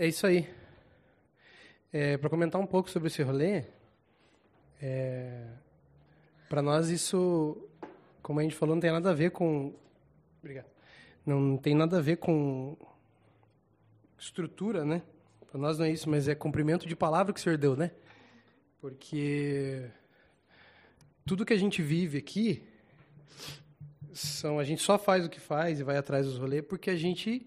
[0.00, 0.48] É isso aí.
[1.92, 3.64] É, para comentar um pouco sobre esse rolê,
[4.80, 5.46] é,
[6.48, 7.68] para nós isso,
[8.22, 9.74] como a gente falou, não tem nada a ver com.
[10.38, 10.70] Obrigado.
[11.26, 12.78] Não tem nada a ver com
[14.18, 15.02] estrutura, né?
[15.50, 17.90] Para nós não é isso, mas é cumprimento de palavra que o Senhor deu, né?
[18.80, 19.86] Porque
[21.26, 22.66] tudo que a gente vive aqui
[24.14, 26.96] são a gente só faz o que faz e vai atrás dos rolês porque a
[26.96, 27.46] gente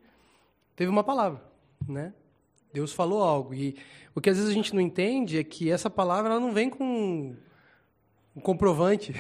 [0.75, 1.43] teve uma palavra,
[1.87, 2.13] né?
[2.73, 3.75] Deus falou algo e
[4.15, 6.69] o que às vezes a gente não entende é que essa palavra ela não vem
[6.69, 7.35] com
[8.35, 9.13] um comprovante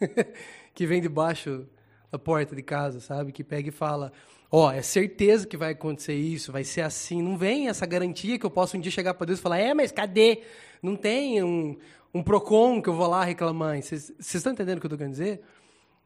[0.74, 1.66] que vem debaixo
[2.10, 3.32] da porta de casa, sabe?
[3.32, 4.12] Que pega e fala:
[4.50, 7.22] Ó, oh, é certeza que vai acontecer isso, vai ser assim.
[7.22, 9.74] Não vem essa garantia que eu posso um dia chegar para Deus e falar: É,
[9.74, 10.42] mas cadê?
[10.82, 11.76] Não tem um,
[12.14, 13.80] um PROCON que eu vou lá reclamar.
[13.82, 15.42] Vocês estão entendendo o que eu estou querendo dizer?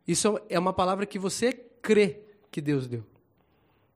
[0.07, 3.12] Isso é uma palavra que você crê que Deus deu.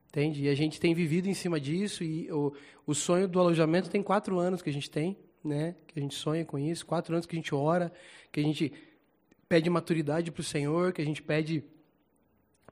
[0.09, 0.45] Entende?
[0.45, 2.03] E a gente tem vivido em cima disso.
[2.03, 2.53] E o,
[2.87, 5.75] o sonho do alojamento tem quatro anos que a gente tem, né?
[5.87, 6.87] Que a gente sonha com isso.
[6.87, 7.93] Quatro anos que a gente ora,
[8.33, 8.73] que a gente
[9.49, 11.65] pede maturidade para o Senhor, que a gente pede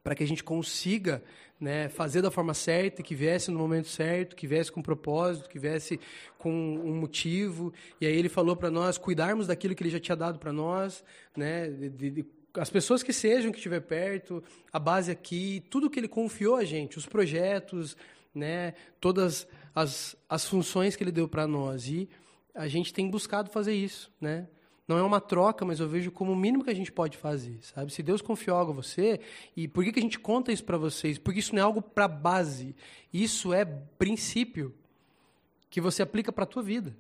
[0.02, 1.22] para que a gente consiga
[1.58, 5.58] né, fazer da forma certa, que viesse no momento certo, que viesse com propósito, que
[5.58, 5.98] viesse
[6.36, 7.72] com um motivo.
[7.98, 11.02] E aí ele falou para nós cuidarmos daquilo que ele já tinha dado para nós,
[11.34, 15.98] né, de, de, as pessoas que sejam que estiver perto, a base aqui, tudo que
[15.98, 17.96] ele confiou a gente, os projetos,
[18.34, 21.88] né, todas as, as funções que ele deu para nós.
[21.88, 22.08] E
[22.54, 24.46] a gente tem buscado fazer isso, né?
[24.86, 27.58] não é uma troca, mas eu vejo como o mínimo que a gente pode fazer,
[27.62, 27.92] sabe?
[27.92, 29.20] Se Deus confiou algo a você,
[29.56, 31.18] e por que, que a gente conta isso para vocês?
[31.18, 32.76] Porque isso não é algo para base,
[33.12, 34.74] isso é princípio
[35.70, 36.94] que você aplica para a tua vida.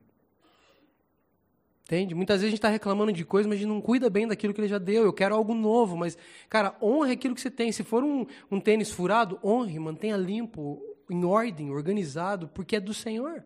[1.84, 2.14] Entende?
[2.14, 4.54] Muitas vezes a gente está reclamando de coisas, mas a gente não cuida bem daquilo
[4.54, 5.04] que ele já deu.
[5.04, 6.16] Eu quero algo novo, mas,
[6.48, 7.70] cara, honre aquilo que você tem.
[7.72, 12.94] Se for um, um tênis furado, honre, mantenha limpo, em ordem, organizado, porque é do
[12.94, 13.44] Senhor.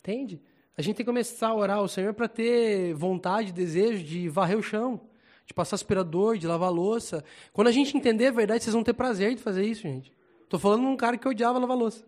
[0.00, 0.42] Entende?
[0.76, 4.58] A gente tem que começar a orar ao Senhor para ter vontade, desejo de varrer
[4.58, 5.00] o chão,
[5.46, 7.24] de passar aspirador, de lavar louça.
[7.52, 10.12] Quando a gente entender a verdade, vocês vão ter prazer de fazer isso, gente.
[10.42, 12.04] Estou falando de um cara que odiava lavar louça.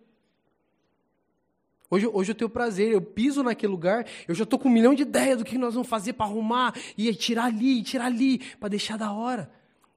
[1.88, 4.94] Hoje, hoje eu tenho prazer, eu piso naquele lugar, eu já estou com um milhão
[4.94, 8.38] de ideias do que nós vamos fazer para arrumar, e tirar ali, e tirar ali,
[8.56, 9.50] para deixar da hora.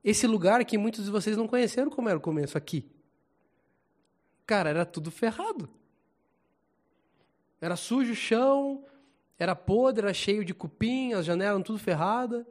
[0.03, 2.85] Esse lugar que muitos de vocês não conheceram como era o começo aqui.
[4.45, 5.69] Cara, era tudo ferrado.
[7.59, 8.85] Era sujo o chão,
[9.37, 12.45] era podre, era cheio de cupim, as janelas eram tudo ferradas.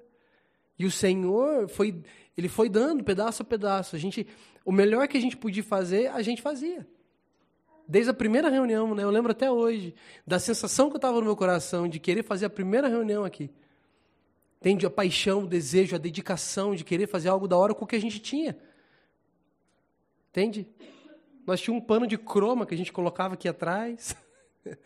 [0.78, 2.02] E o Senhor foi,
[2.36, 3.96] ele foi dando pedaço a pedaço.
[3.96, 4.26] A gente,
[4.64, 6.86] o melhor que a gente podia fazer, a gente fazia.
[7.88, 9.02] Desde a primeira reunião, né?
[9.02, 9.94] Eu lembro até hoje
[10.26, 13.50] da sensação que eu estava no meu coração de querer fazer a primeira reunião aqui.
[14.60, 17.88] Entende a paixão, o desejo, a dedicação de querer fazer algo da hora com o
[17.88, 18.58] que a gente tinha.
[20.30, 20.68] Entende?
[21.46, 24.14] Nós tínhamos um pano de croma que a gente colocava aqui atrás.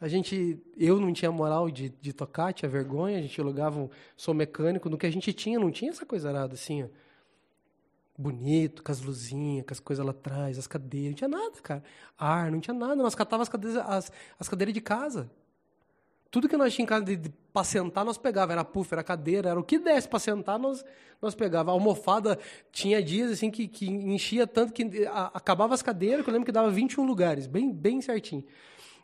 [0.00, 3.88] A gente, eu não tinha moral de, de tocar, tinha vergonha, a gente alugava um
[4.14, 6.88] som mecânico, no que a gente tinha, não tinha essa coisa arada assim, ó.
[8.16, 11.82] Bonito, com as luzinhas, com as coisas lá atrás, as cadeiras, não tinha nada, cara.
[12.16, 15.30] Ar, não tinha nada, nós catávamos as cadeiras, as, as cadeiras de casa.
[16.30, 17.32] Tudo que nós tínhamos em casa de, de,
[17.64, 18.52] sentar, nós pegava.
[18.52, 20.84] Era puff, era cadeira, era o que desse para sentar, nós,
[21.22, 21.70] nós pegava.
[21.70, 22.38] A almofada
[22.72, 26.46] tinha dias assim que, que enchia tanto que a, acabava as cadeiras, que eu lembro
[26.46, 28.44] que dava 21 lugares, bem, bem certinho.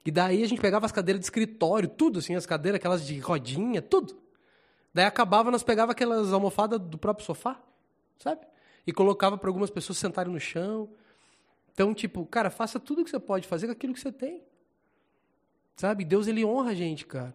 [0.05, 3.19] E daí a gente pegava as cadeiras de escritório, tudo, assim, as cadeiras, aquelas de
[3.19, 4.17] rodinha, tudo.
[4.93, 7.61] Daí acabava, nós pegava aquelas almofadas do próprio sofá,
[8.19, 8.41] sabe?
[8.87, 10.89] E colocava para algumas pessoas sentarem no chão.
[11.73, 14.43] Então, tipo, cara, faça tudo o que você pode fazer com aquilo que você tem.
[15.77, 16.05] Sabe?
[16.05, 17.35] Deus, ele honra a gente, cara.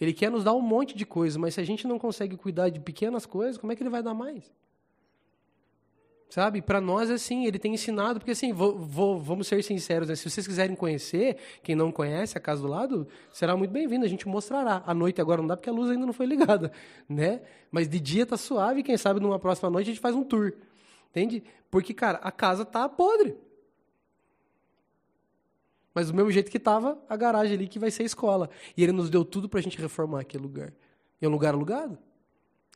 [0.00, 2.68] Ele quer nos dar um monte de coisa, mas se a gente não consegue cuidar
[2.68, 4.52] de pequenas coisas, como é que ele vai dar mais?
[6.28, 6.60] Sabe?
[6.60, 10.16] Para nós, assim, ele tem ensinado, porque assim, vou, vou, vamos ser sinceros, né?
[10.16, 14.08] se vocês quiserem conhecer, quem não conhece a casa do lado, será muito bem-vindo, a
[14.08, 14.82] gente mostrará.
[14.84, 16.72] À noite agora não dá, porque a luz ainda não foi ligada,
[17.08, 17.42] né?
[17.70, 20.52] Mas de dia tá suave, quem sabe numa próxima noite a gente faz um tour,
[21.10, 21.44] entende?
[21.70, 23.36] Porque, cara, a casa tá podre.
[25.94, 28.50] Mas do mesmo jeito que tava a garagem ali, que vai ser a escola.
[28.76, 30.72] E ele nos deu tudo pra gente reformar aquele lugar.
[31.22, 31.96] E é um lugar alugado.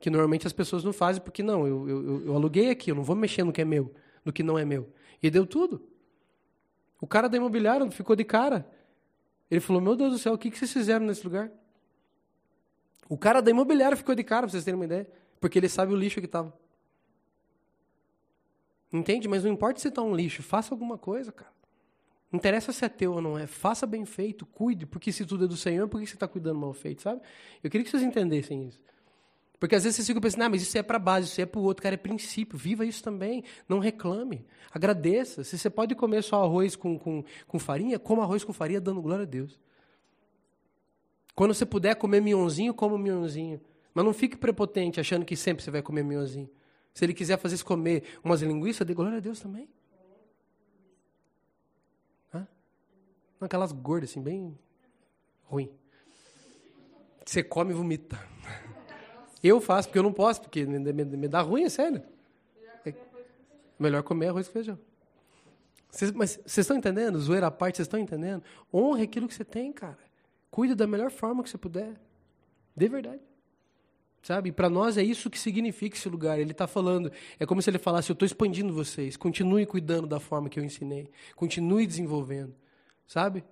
[0.00, 3.02] Que normalmente as pessoas não fazem porque, não, eu, eu, eu aluguei aqui, eu não
[3.02, 3.92] vou mexer no que é meu,
[4.24, 4.92] no que não é meu.
[5.22, 5.86] E deu tudo.
[7.00, 8.68] O cara da imobiliária ficou de cara.
[9.50, 11.50] Ele falou: Meu Deus do céu, o que, que vocês fizeram nesse lugar?
[13.08, 15.08] O cara da imobiliária ficou de cara, pra vocês terem uma ideia.
[15.40, 16.52] Porque ele sabe o lixo que estava.
[18.92, 19.28] Entende?
[19.28, 21.52] Mas não importa se está um lixo, faça alguma coisa, cara.
[22.30, 23.46] Não interessa se é teu ou não é.
[23.46, 26.58] Faça bem feito, cuide, porque se tudo é do Senhor, por que você está cuidando
[26.58, 27.22] mal feito, sabe?
[27.62, 28.80] Eu queria que vocês entendessem isso.
[29.58, 31.60] Porque às vezes você fica pensando, ah, mas isso é para base, isso é para
[31.60, 32.56] o outro, cara, é princípio.
[32.56, 33.42] Viva isso também.
[33.68, 34.46] Não reclame.
[34.72, 35.42] Agradeça.
[35.42, 39.02] Se você pode comer só arroz com, com, com farinha, coma arroz com farinha dando
[39.02, 39.58] glória a Deus.
[41.34, 43.60] Quando você puder comer mionzinho, coma mionzinho.
[43.92, 46.48] Mas não fique prepotente achando que sempre você vai comer mionzinho.
[46.94, 49.68] Se ele quiser fazer você comer umas linguiças, dê glória a Deus também.
[52.32, 52.46] Hã?
[53.40, 54.56] Aquelas gordas, assim, bem
[55.44, 55.70] ruim.
[57.24, 58.18] Você come e vomita.
[59.42, 62.02] Eu faço, porque eu não posso, porque me, me, me dá ruim, é sério.
[62.84, 62.94] É,
[63.78, 64.78] melhor comer arroz com feijão.
[65.90, 67.18] Cês, mas vocês estão entendendo?
[67.18, 68.42] Zoeira à parte, vocês estão entendendo?
[68.72, 69.98] Honre aquilo que você tem, cara.
[70.50, 71.94] Cuide da melhor forma que você puder.
[72.76, 73.22] De verdade.
[74.22, 74.52] Sabe?
[74.52, 76.38] Para nós é isso que significa esse lugar.
[76.38, 79.16] Ele está falando, é como se ele falasse: Eu estou expandindo vocês.
[79.16, 81.08] Continue cuidando da forma que eu ensinei.
[81.34, 82.54] Continue desenvolvendo.
[83.06, 83.44] Sabe?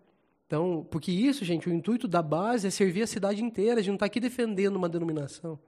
[0.47, 3.75] Então, porque isso, gente, o intuito da base é servir a cidade inteira.
[3.75, 5.59] A gente não está aqui defendendo uma denominação.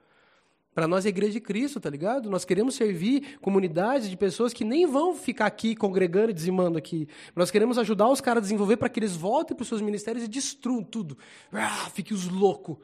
[0.79, 2.31] Para nós é a igreja de Cristo, tá ligado?
[2.31, 7.09] Nós queremos servir comunidades de pessoas que nem vão ficar aqui congregando e dizimando aqui.
[7.35, 10.23] Nós queremos ajudar os caras a desenvolver para que eles voltem para os seus ministérios
[10.23, 11.19] e destruam tudo.
[11.53, 12.77] Ah, fiquem os loucos.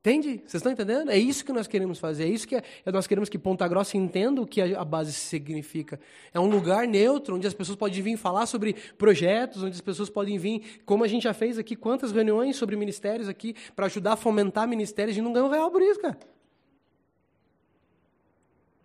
[0.00, 0.38] Entende?
[0.38, 1.12] Vocês estão entendendo?
[1.12, 2.24] É isso que nós queremos fazer.
[2.24, 4.84] É isso que é, é, nós queremos que Ponta Grossa entenda o que a, a
[4.84, 6.00] base significa.
[6.34, 10.10] É um lugar neutro onde as pessoas podem vir falar sobre projetos, onde as pessoas
[10.10, 14.14] podem vir, como a gente já fez aqui, quantas reuniões sobre ministérios aqui para ajudar
[14.14, 16.18] a fomentar ministérios e não ganhar um real por isso, cara.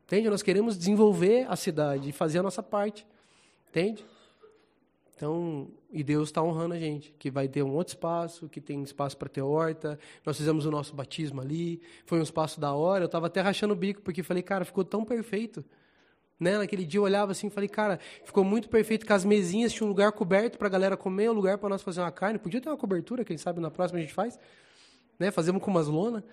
[0.05, 0.29] Entende?
[0.29, 3.05] Nós queremos desenvolver a cidade e fazer a nossa parte.
[3.69, 4.05] Entende?
[5.15, 8.83] Então, e Deus está honrando a gente, que vai ter um outro espaço, que tem
[8.83, 9.97] espaço para ter horta.
[10.25, 13.03] Nós fizemos o nosso batismo ali, foi um espaço da hora.
[13.03, 15.63] Eu estava até rachando o bico, porque falei, cara, ficou tão perfeito.
[16.39, 16.57] Né?
[16.57, 19.87] Naquele dia eu olhava assim e falei, cara, ficou muito perfeito, que as mesinhas tinham
[19.87, 22.37] um lugar coberto para a galera comer, um lugar para nós fazer uma carne.
[22.37, 24.37] Podia ter uma cobertura, quem sabe na próxima a gente faz.
[25.17, 25.31] Né?
[25.31, 26.23] Fazemos com umas lonas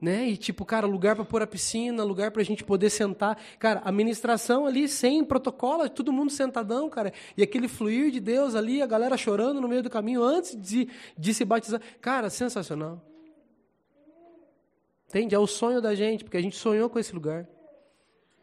[0.00, 0.28] né?
[0.28, 3.38] E tipo, cara, lugar para pôr a piscina, lugar para a gente poder sentar.
[3.58, 7.12] Cara, administração ali sem protocolo, todo mundo sentadão, cara.
[7.36, 10.88] E aquele fluir de Deus ali, a galera chorando no meio do caminho antes de,
[11.16, 11.80] de se batizar.
[12.00, 13.00] Cara, sensacional.
[15.08, 15.34] Entende?
[15.34, 17.48] É o sonho da gente, porque a gente sonhou com esse lugar.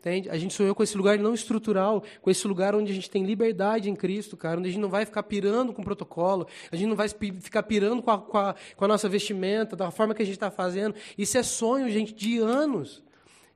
[0.01, 0.31] Entende?
[0.31, 3.24] A gente sonhou com esse lugar não estrutural, com esse lugar onde a gente tem
[3.24, 6.89] liberdade em Cristo, cara, onde a gente não vai ficar pirando com protocolo, a gente
[6.89, 10.24] não vai ficar pirando com a, com a, com a nossa vestimenta, da forma que
[10.24, 10.95] a gente está fazendo.
[11.15, 13.03] Isso é sonho, gente, de anos.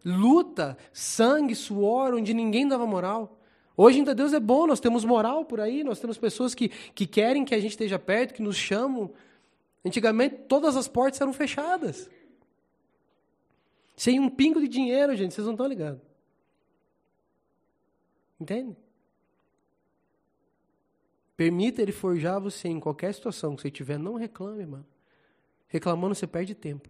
[0.05, 3.39] Luta, sangue, suor, onde ninguém dava moral.
[3.75, 7.07] Hoje ainda Deus é bom, nós temos moral por aí, nós temos pessoas que, que
[7.07, 9.11] querem que a gente esteja perto, que nos chamam.
[9.83, 12.07] Antigamente todas as portas eram fechadas.
[13.95, 16.14] Sem um pingo de dinheiro, gente, vocês não estão ligados.
[18.39, 18.75] Entende?
[21.37, 23.97] Permita ele forjar você em qualquer situação que você tiver.
[23.97, 24.85] Não reclame, mano.
[25.67, 26.89] Reclamando, você perde tempo.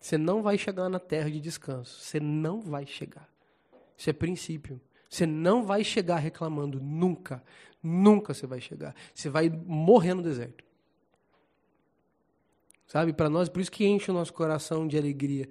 [0.00, 2.00] Você não vai chegar na terra de descanso.
[2.00, 3.28] Você não vai chegar.
[3.96, 4.80] Isso é princípio.
[5.08, 6.80] Você não vai chegar reclamando.
[6.80, 7.42] Nunca.
[7.82, 8.94] Nunca você vai chegar.
[9.14, 10.64] Você vai morrer no deserto.
[12.86, 13.12] Sabe?
[13.12, 15.48] Para nós, por isso que enche o nosso coração de alegria.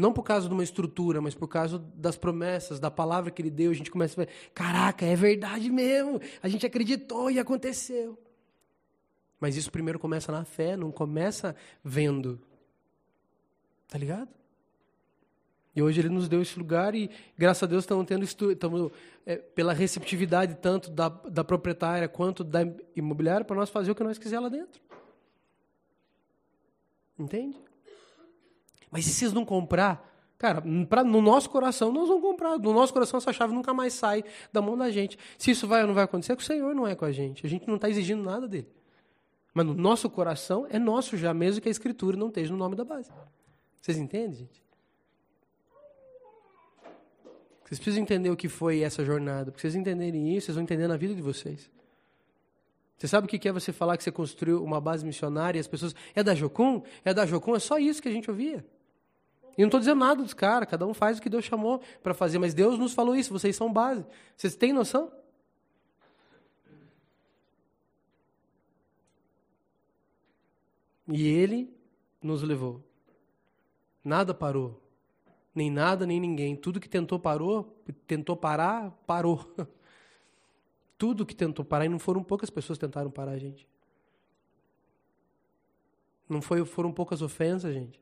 [0.00, 3.50] Não por causa de uma estrutura, mas por causa das promessas, da palavra que ele
[3.50, 3.70] deu.
[3.70, 6.20] A gente começa a ver, caraca, é verdade mesmo.
[6.42, 8.18] A gente acreditou e aconteceu.
[9.38, 11.54] Mas isso primeiro começa na fé, não começa
[11.84, 12.40] vendo.
[13.88, 14.28] Tá ligado?
[15.74, 18.90] E hoje ele nos deu esse lugar e, graças a Deus, estamos tendo estamos,
[19.24, 22.60] é, pela receptividade tanto da, da proprietária quanto da
[22.96, 24.80] imobiliária para nós fazer o que nós quiser lá dentro.
[27.18, 27.56] Entende?
[28.90, 32.58] Mas se vocês não comprar, cara, pra, no nosso coração nós vamos comprar.
[32.58, 35.18] No nosso coração essa chave nunca mais sai da mão da gente.
[35.38, 37.12] Se isso vai ou não vai acontecer, é que o Senhor não é com a
[37.12, 37.46] gente.
[37.46, 38.68] A gente não está exigindo nada dele.
[39.52, 42.76] Mas no nosso coração é nosso já, mesmo que a escritura não esteja no nome
[42.76, 43.10] da base.
[43.80, 44.62] Vocês entendem, gente?
[47.64, 49.52] Vocês precisam entender o que foi essa jornada.
[49.52, 51.70] Porque vocês entenderem isso, vocês vão entender na vida de vocês.
[52.98, 55.66] Você sabe o que é você falar que você construiu uma base missionária e as
[55.66, 55.94] pessoas.
[56.14, 56.82] É da Jocum?
[57.04, 57.54] É da Jocum?
[57.54, 58.66] É só isso que a gente ouvia.
[59.56, 62.14] E não estou dizendo nada dos caras, cada um faz o que Deus chamou para
[62.14, 64.04] fazer, mas Deus nos falou isso, vocês são base.
[64.36, 65.12] Vocês têm noção?
[71.08, 71.72] E Ele
[72.22, 72.82] nos levou.
[74.04, 74.80] Nada parou.
[75.54, 76.54] Nem nada, nem ninguém.
[76.54, 77.76] Tudo que tentou parou,
[78.06, 79.52] tentou parar, parou.
[80.96, 83.66] Tudo que tentou parar, e não foram poucas pessoas que tentaram parar a gente.
[86.28, 88.00] Não foi, foram poucas ofensas, gente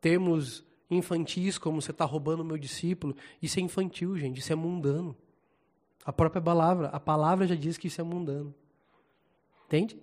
[0.00, 4.56] termos infantis, como você está roubando o meu discípulo, isso é infantil, gente, isso é
[4.56, 5.16] mundano.
[6.04, 8.54] A própria palavra, a palavra já diz que isso é mundano.
[9.66, 10.00] Entende?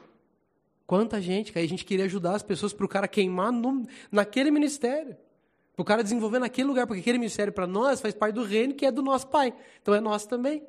[0.86, 4.52] Quanta gente, que a gente queria ajudar as pessoas para o cara queimar no, naquele
[4.52, 5.18] ministério.
[5.76, 8.76] Para o cara desenvolver naquele lugar, porque aquele ministério para nós faz parte do reino
[8.76, 9.54] que é do nosso pai.
[9.82, 10.60] Então é nosso também.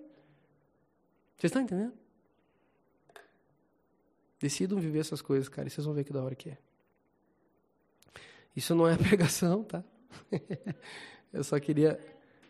[1.37, 1.92] Vocês estão entendendo?
[4.40, 6.59] Decidam viver essas coisas, cara, e vocês vão ver que da hora que é.
[8.57, 9.85] Isso não é pregação, tá?
[11.33, 12.01] eu só queria,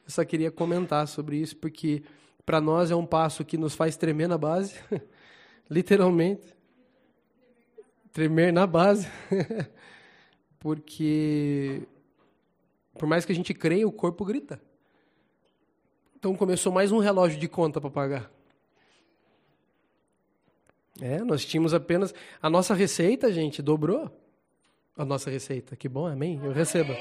[0.05, 2.05] eu só queria comentar sobre isso, porque
[2.45, 4.75] para nós é um passo que nos faz tremer na base,
[5.69, 6.55] literalmente.
[8.13, 9.09] Tremer na base.
[10.61, 11.83] porque
[12.97, 14.61] por mais que a gente creia, o corpo grita.
[16.19, 18.31] Então começou mais um relógio de conta para pagar.
[21.01, 22.15] É, nós tínhamos apenas.
[22.41, 24.11] A nossa receita, gente, dobrou.
[24.97, 25.77] A nossa receita.
[25.77, 26.41] Que bom, amém?
[26.43, 26.95] Eu recebo.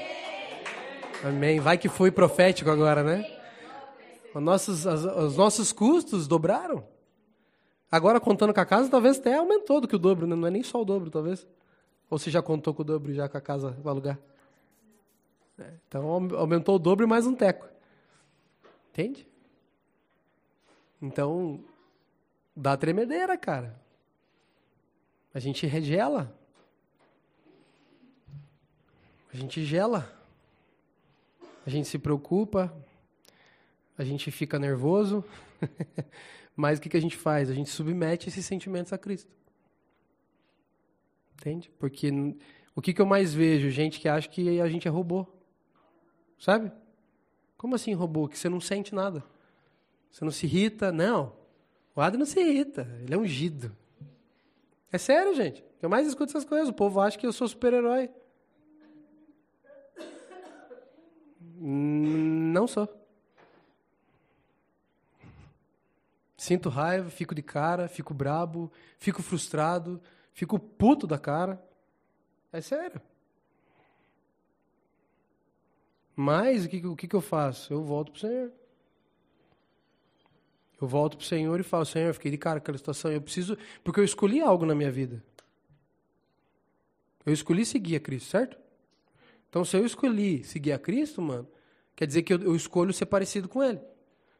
[1.24, 1.58] Amém.
[1.60, 3.24] Vai que foi profético agora, né?
[4.34, 6.86] Os nossos, as, os nossos custos dobraram.
[7.90, 10.36] Agora, contando com a casa, talvez até aumentou do que o dobro, né?
[10.36, 11.46] não é nem só o dobro, talvez.
[12.10, 14.18] Ou você já contou com o dobro já com a casa para alugar?
[15.58, 17.66] É, então, aumentou o dobro e mais um teco.
[18.90, 19.26] Entende?
[21.00, 21.64] Então,
[22.54, 23.80] dá tremedeira, cara.
[25.32, 26.36] A gente regela.
[29.36, 30.10] A gente gela.
[31.66, 32.74] A gente se preocupa.
[33.98, 35.22] A gente fica nervoso.
[36.56, 37.50] Mas o que, que a gente faz?
[37.50, 39.30] A gente submete esses sentimentos a Cristo.
[41.34, 41.70] Entende?
[41.78, 42.10] Porque
[42.74, 43.68] o que, que eu mais vejo?
[43.68, 45.26] Gente que acha que a gente é robô.
[46.38, 46.72] Sabe?
[47.58, 48.28] Como assim robô?
[48.28, 49.22] Que você não sente nada.
[50.10, 50.90] Você não se irrita?
[50.90, 51.34] Não.
[51.94, 52.88] O Adam não se irrita.
[53.02, 53.76] Ele é ungido.
[54.90, 55.62] É sério, gente.
[55.82, 56.70] Eu mais escuto essas coisas.
[56.70, 58.08] O povo acha que eu sou super-herói.
[61.68, 62.88] Não sou.
[66.36, 68.70] Sinto raiva, fico de cara, fico brabo,
[69.00, 70.00] fico frustrado,
[70.32, 71.60] fico puto da cara.
[72.52, 73.02] É sério.
[76.14, 77.72] Mas o que, o que, eu faço?
[77.72, 78.52] Eu volto para o Senhor.
[80.80, 83.10] Eu volto para o Senhor e falo, Senhor, eu fiquei de cara com aquela situação,
[83.10, 85.20] eu preciso, porque eu escolhi algo na minha vida.
[87.24, 88.56] Eu escolhi seguir a Cristo, certo?
[89.48, 91.48] Então, se eu escolhi seguir a Cristo, mano,
[91.96, 93.80] quer dizer que eu, eu escolho ser parecido com Ele.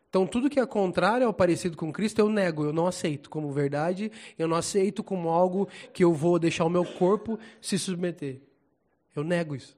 [0.09, 3.51] Então, tudo que é contrário ao parecido com Cristo, eu nego, eu não aceito como
[3.51, 8.41] verdade, eu não aceito como algo que eu vou deixar o meu corpo se submeter.
[9.15, 9.77] Eu nego isso.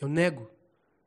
[0.00, 0.48] Eu nego.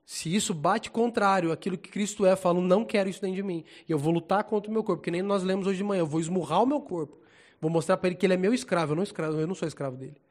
[0.06, 3.44] Se isso bate contrário àquilo que Cristo é, eu falo, não quero isso dentro de
[3.44, 3.64] mim.
[3.90, 6.02] E eu vou lutar contra o meu corpo, que nem nós lemos hoje de manhã.
[6.02, 7.18] Eu vou esmurrar o meu corpo.
[7.60, 8.92] Vou mostrar para ele que ele é meu escravo.
[8.92, 10.22] Eu não, escravo, eu não sou escravo dele.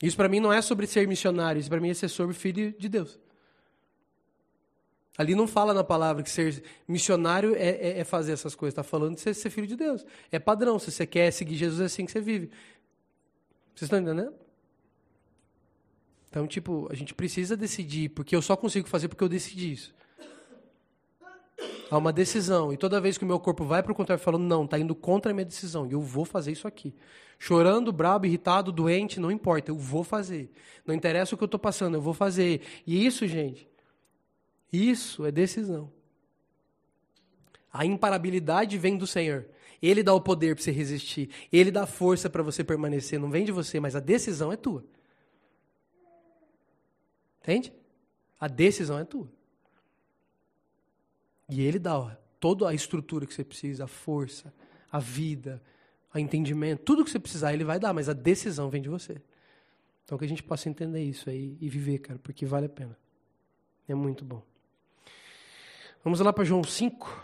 [0.00, 1.58] Isso para mim não é sobre ser missionário.
[1.58, 3.18] Isso para mim é ser sobre filho de Deus.
[5.16, 8.72] Ali não fala na palavra que ser missionário é, é, é fazer essas coisas.
[8.72, 10.04] Está falando de ser, ser filho de Deus.
[10.30, 10.78] É padrão.
[10.78, 12.50] Se você quer seguir Jesus, é assim que você vive.
[13.74, 14.34] Vocês estão entendendo?
[16.28, 19.94] Então, tipo, a gente precisa decidir, porque eu só consigo fazer porque eu decidi isso.
[21.90, 24.42] Há uma decisão, e toda vez que o meu corpo vai para o contrário falando,
[24.42, 26.92] não, está indo contra a minha decisão, e eu vou fazer isso aqui.
[27.38, 30.50] Chorando, brabo, irritado, doente, não importa, eu vou fazer.
[30.84, 32.60] Não interessa o que eu estou passando, eu vou fazer.
[32.86, 33.68] E isso, gente,
[34.72, 35.92] isso é decisão.
[37.72, 39.46] A imparabilidade vem do Senhor.
[39.82, 41.30] Ele dá o poder para você resistir.
[41.52, 43.20] Ele dá força para você permanecer.
[43.20, 44.84] Não vem de você, mas a decisão é tua.
[47.42, 47.72] Entende?
[48.40, 49.30] A decisão é tua.
[51.48, 54.52] E ele dá ó, toda a estrutura que você precisa, a força,
[54.90, 55.62] a vida,
[56.12, 59.20] o entendimento, tudo que você precisar, ele vai dar, mas a decisão vem de você.
[60.04, 62.98] Então que a gente possa entender isso aí e viver, cara, porque vale a pena.
[63.86, 64.42] É muito bom.
[66.06, 67.20] Vamos lá para João 5.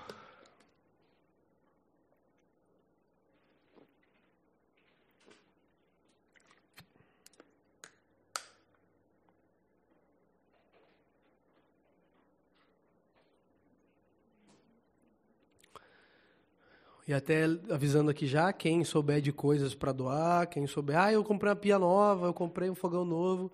[17.07, 21.23] E até avisando aqui já, quem souber de coisas para doar, quem souber, ah, eu
[21.23, 23.53] comprei uma pia nova, eu comprei um fogão novo.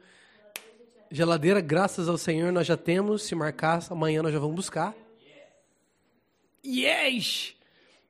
[1.10, 3.24] Geladeira, graças ao Senhor, nós já temos.
[3.24, 4.94] Se marcar, amanhã nós já vamos buscar.
[6.64, 7.54] Yes!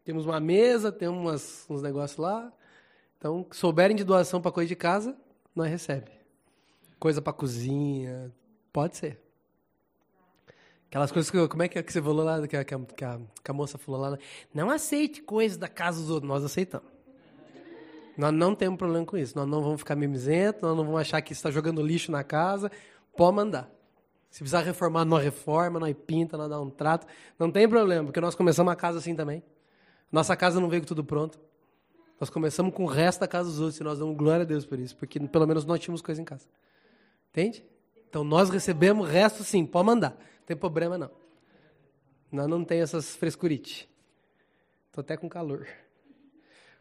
[0.05, 2.53] Temos uma mesa, temos umas, uns negócios lá.
[3.19, 5.17] Então, souberem de doação para coisa de casa,
[5.55, 6.11] nós recebe.
[6.99, 8.33] Coisa para cozinha,
[8.73, 9.21] pode ser.
[10.89, 11.49] Aquelas coisas que.
[11.49, 12.47] Como é que, é que você falou lá?
[12.49, 12.81] Que a, que, a,
[13.45, 14.11] que a moça falou lá?
[14.13, 14.19] Né?
[14.55, 16.29] Não aceite coisas da casa dos outros.
[16.29, 16.89] Nós aceitamos.
[18.17, 19.37] Nós não temos problema com isso.
[19.37, 22.71] Nós não vamos ficar mimizentos, nós não vamos achar que está jogando lixo na casa.
[23.17, 23.71] Pode mandar.
[24.31, 27.07] Se precisar reformar, nós reforma, nós pinta, nós dá um trato.
[27.39, 29.43] Não tem problema, porque nós começamos a casa assim também.
[30.13, 31.39] Nossa casa não veio com tudo pronto.
[32.21, 34.67] Nós começamos com o resto da casa dos outros e nós damos glória a Deus
[34.67, 36.47] por isso, porque pelo menos nós tínhamos coisa em casa.
[37.31, 37.65] Entende?
[38.09, 40.11] Então nós recebemos o resto sim, pode mandar.
[40.11, 41.11] Não tem problema não.
[42.31, 43.89] Nós não tem essas frescurites.
[44.89, 45.67] Estou até com calor.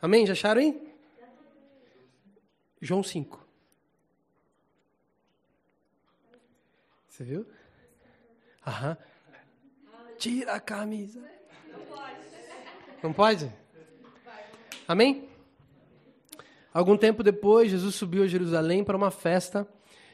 [0.02, 0.26] Amém?
[0.26, 0.88] Já acharam aí?
[2.82, 3.47] João 5.
[7.18, 7.48] Você viu?
[8.68, 8.96] Aham.
[10.20, 11.20] Tira a camisa.
[11.72, 12.20] Não pode.
[13.02, 13.52] Não pode?
[14.88, 15.28] Amém?
[16.72, 19.68] Algum tempo depois, Jesus subiu a Jerusalém para uma festa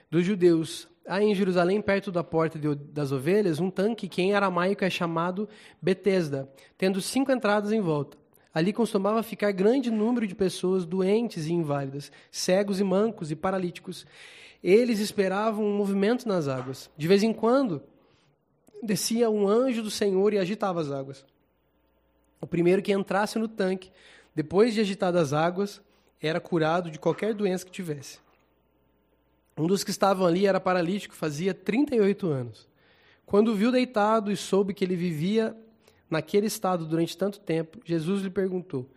[0.10, 0.88] dos judeus.
[1.05, 4.89] Há em Jerusalém, perto da porta de, das ovelhas, um tanque que em aramaico é
[4.89, 5.50] chamado
[5.81, 8.17] Betesda, tendo cinco entradas em volta.
[8.53, 14.05] Ali costumava ficar grande número de pessoas doentes e inválidas, cegos e mancos e paralíticos.
[14.63, 16.89] Eles esperavam um movimento nas águas.
[16.96, 17.84] De vez em quando,
[18.82, 21.25] descia um anjo do Senhor e agitava as águas.
[22.39, 23.91] O primeiro que entrasse no tanque
[24.36, 25.82] depois de agitadas as águas,
[26.22, 28.20] era curado de qualquer doença que tivesse.
[29.55, 32.67] Um dos que estavam ali era paralítico, fazia 38 anos.
[33.25, 35.55] Quando viu deitado e soube que ele vivia
[36.10, 38.89] naquele estado durante tanto tempo, Jesus lhe perguntou: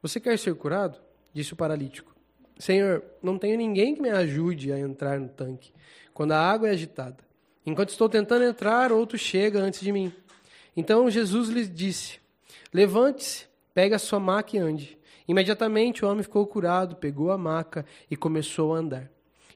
[0.00, 1.00] Você quer ser curado?
[1.32, 2.13] Disse o paralítico:
[2.64, 5.70] Senhor, não tenho ninguém que me ajude a entrar no tanque
[6.14, 7.18] quando a água é agitada.
[7.66, 10.10] Enquanto estou tentando entrar, outro chega antes de mim.
[10.74, 12.20] Então Jesus lhe disse:
[12.72, 13.44] Levante-se,
[13.74, 14.96] Pega a sua maca e ande.
[15.28, 19.10] Imediatamente o homem ficou curado, pegou a maca e começou a andar.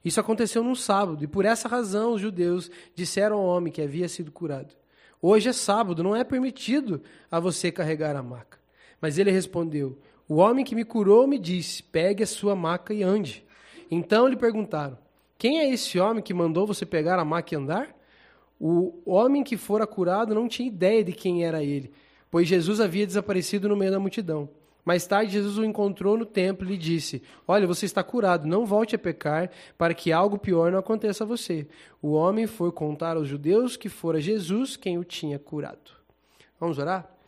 [0.05, 4.07] Isso aconteceu num sábado, e por essa razão os judeus disseram ao homem que havia
[4.07, 4.75] sido curado:
[5.19, 7.01] Hoje é sábado, não é permitido
[7.31, 8.59] a você carregar a maca.
[9.01, 9.97] Mas ele respondeu:
[10.29, 13.43] O homem que me curou me disse: Pegue a sua maca e ande.
[13.91, 14.97] Então lhe perguntaram:
[15.37, 17.93] Quem é esse homem que mandou você pegar a maca e andar?
[18.57, 21.91] O homem que fora curado não tinha ideia de quem era ele
[22.31, 24.49] pois Jesus havia desaparecido no meio da multidão.
[24.85, 28.65] Mais tarde, Jesus o encontrou no templo e lhe disse: Olha, você está curado, não
[28.65, 31.67] volte a pecar, para que algo pior não aconteça a você.
[32.01, 35.91] O homem foi contar aos judeus que fora Jesus quem o tinha curado.
[36.59, 37.18] Vamos orar?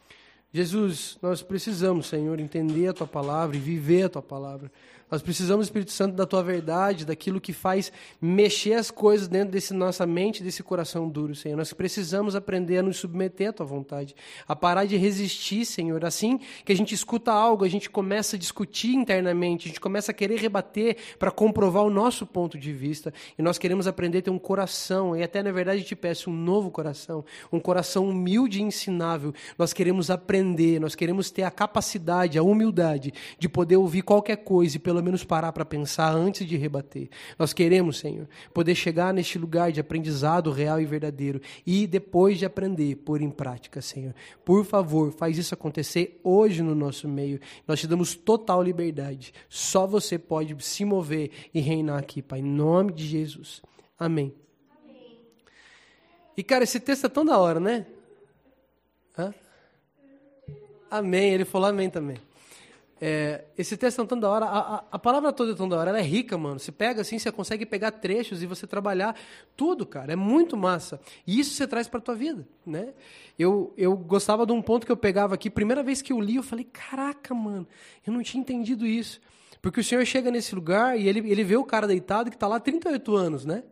[0.54, 4.70] Jesus, nós precisamos, Senhor, entender a tua palavra e viver a tua palavra.
[5.12, 9.74] Nós precisamos, Espírito Santo, da tua verdade, daquilo que faz mexer as coisas dentro desse
[9.74, 11.58] nossa mente, desse coração duro, Senhor.
[11.58, 14.16] Nós precisamos aprender a nos submeter à tua vontade,
[14.48, 16.06] a parar de resistir, Senhor.
[16.06, 20.12] Assim que a gente escuta algo, a gente começa a discutir internamente, a gente começa
[20.12, 23.14] a querer rebater para comprovar o nosso ponto de vista.
[23.38, 26.34] E nós queremos aprender a ter um coração, e até na verdade te peço um
[26.34, 29.34] novo coração, um coração humilde e ensinável.
[29.58, 34.78] Nós queremos aprender, nós queremos ter a capacidade, a humildade de poder ouvir qualquer coisa
[34.78, 37.10] e pelo pelo menos parar para pensar antes de rebater.
[37.38, 42.46] Nós queremos, Senhor, poder chegar neste lugar de aprendizado real e verdadeiro e depois de
[42.46, 44.14] aprender, pôr em prática, Senhor.
[44.46, 47.40] Por favor, faz isso acontecer hoje no nosso meio.
[47.68, 49.34] Nós te damos total liberdade.
[49.50, 53.60] Só você pode se mover e reinar aqui, Pai, em nome de Jesus.
[53.98, 54.32] Amém.
[56.38, 57.88] E cara, esse texto é tão da hora, né?
[59.18, 59.34] Hã?
[60.92, 61.34] Amém.
[61.34, 62.18] Ele falou amém também.
[63.04, 65.76] É, esse texto é tão da hora, a, a, a, palavra toda é tão da
[65.76, 66.60] hora, ela é rica, mano.
[66.60, 69.16] Você pega assim, você consegue pegar trechos e você trabalhar
[69.58, 70.14] tudo, cara.
[70.14, 71.02] É muito massa.
[71.26, 72.94] E isso você traz para tua vida, né?
[73.40, 76.36] Eu, eu gostava de um ponto que eu pegava aqui, primeira vez que eu li,
[76.36, 77.68] eu falei, caraca, mano,
[78.06, 79.20] eu não tinha entendido isso.
[79.64, 82.48] Porque o Senhor chega nesse lugar e ele, ele vê o cara deitado que está
[82.48, 83.64] lá há 38 anos, né?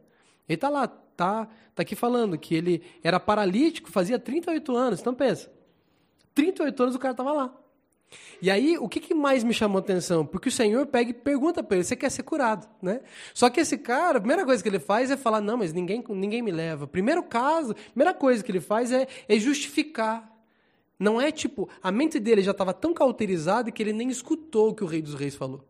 [0.47, 4.99] Ele está lá, tá, tá aqui falando que ele era paralítico, fazia 38 anos.
[4.99, 5.51] Então pensa,
[6.33, 7.58] 38 anos o cara estava lá.
[8.41, 10.25] E aí, o que, que, mais me chamou a atenção?
[10.25, 12.67] Porque o Senhor pega e pergunta para ele: você quer ser curado?
[12.81, 13.01] Né?
[13.33, 16.03] Só que esse cara, a primeira coisa que ele faz é falar: não, mas ninguém,
[16.09, 16.87] ninguém me leva.
[16.87, 20.27] Primeiro caso, a primeira coisa que ele faz é, é justificar.
[20.97, 24.75] Não é tipo, a mente dele já estava tão cauterizada que ele nem escutou o
[24.75, 25.63] que o Rei dos Reis falou.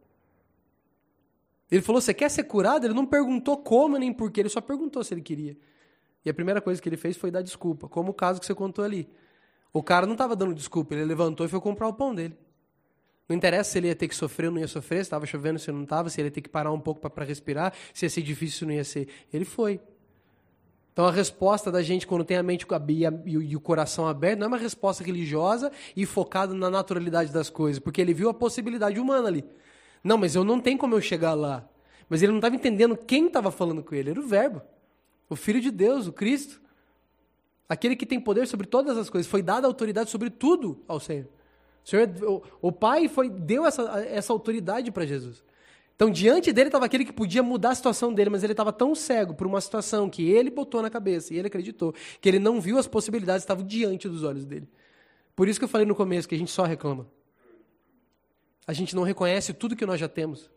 [1.70, 2.86] Ele falou: você quer ser curado?
[2.86, 5.58] Ele não perguntou como nem porquê, ele só perguntou se ele queria.
[6.24, 8.54] E a primeira coisa que ele fez foi dar desculpa, como o caso que você
[8.54, 9.10] contou ali.
[9.72, 12.38] O cara não estava dando desculpa, ele levantou e foi comprar o pão dele.
[13.28, 15.60] Não interessa se ele ia ter que sofrer ou não ia sofrer, se estava chovendo,
[15.60, 18.10] se não estava, se ele ia ter que parar um pouco para respirar, se ia
[18.10, 19.08] ser difícil ou não ia ser.
[19.32, 19.80] Ele foi.
[20.92, 22.66] Então a resposta da gente quando tem a mente
[23.26, 27.80] e o coração aberto não é uma resposta religiosa e focada na naturalidade das coisas,
[27.80, 29.46] porque ele viu a possibilidade humana ali.
[30.04, 31.70] Não, mas eu não tenho como eu chegar lá.
[32.10, 34.62] Mas ele não estava entendendo quem estava falando com ele, era o Verbo,
[35.30, 36.60] o Filho de Deus, o Cristo.
[37.70, 41.28] Aquele que tem poder sobre todas as coisas, foi dada autoridade sobre tudo ao Senhor.
[41.86, 45.44] O, Senhor, o, o Pai foi, deu essa, essa autoridade para Jesus.
[45.96, 48.96] Então, diante dele estava aquele que podia mudar a situação dele, mas ele estava tão
[48.96, 52.60] cego por uma situação que ele botou na cabeça e ele acreditou, que ele não
[52.60, 54.68] viu as possibilidades que estavam diante dos olhos dele.
[55.36, 57.06] Por isso que eu falei no começo que a gente só reclama.
[58.66, 60.50] a gente não reconhece tudo que nós já temos,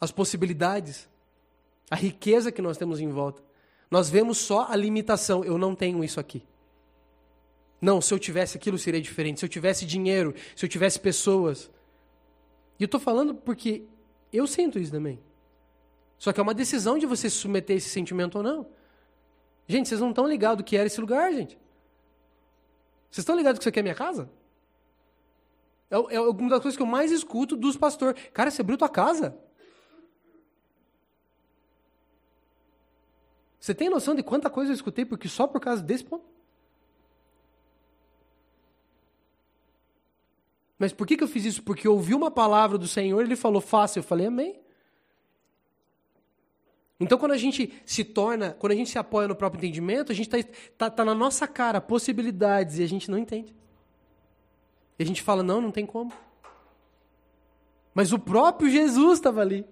[0.00, 1.08] as possibilidades,
[1.90, 3.47] a riqueza que nós temos em volta.
[3.90, 5.44] Nós vemos só a limitação.
[5.44, 6.42] Eu não tenho isso aqui.
[7.80, 9.40] Não, se eu tivesse aquilo seria diferente.
[9.40, 11.70] Se eu tivesse dinheiro, se eu tivesse pessoas.
[12.78, 13.84] E eu estou falando porque
[14.32, 15.18] eu sinto isso também.
[16.18, 18.66] Só que é uma decisão de você se submeter a esse sentimento ou não.
[19.66, 21.56] Gente, vocês não estão ligados que era esse lugar, gente.
[23.10, 24.28] Vocês estão ligados que isso aqui é minha casa?
[25.90, 28.20] É, é uma das coisas que eu mais escuto dos pastores.
[28.32, 29.36] Cara, você abriu tua casa?
[33.58, 36.24] Você tem noção de quanta coisa eu escutei porque só por causa desse ponto?
[40.78, 41.62] Mas por que, que eu fiz isso?
[41.62, 43.98] Porque eu ouvi uma palavra do Senhor, ele falou, faça.
[43.98, 44.60] Eu falei, amém.
[47.00, 50.14] Então, quando a gente se torna, quando a gente se apoia no próprio entendimento, a
[50.14, 53.54] gente está tá, tá na nossa cara possibilidades e a gente não entende.
[54.98, 56.12] E a gente fala, não, não tem como.
[57.94, 59.64] Mas o próprio Jesus estava ali.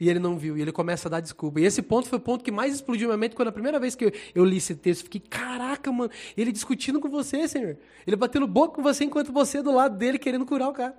[0.00, 1.60] E ele não viu, e ele começa a dar desculpa.
[1.60, 3.96] E esse ponto foi o ponto que mais explodiu minha mente quando a primeira vez
[3.96, 5.04] que eu, eu li esse texto.
[5.04, 7.76] Fiquei, caraca, mano, ele discutindo com você, Senhor.
[8.06, 10.96] Ele batendo boca com você enquanto você do lado dele querendo curar o cara.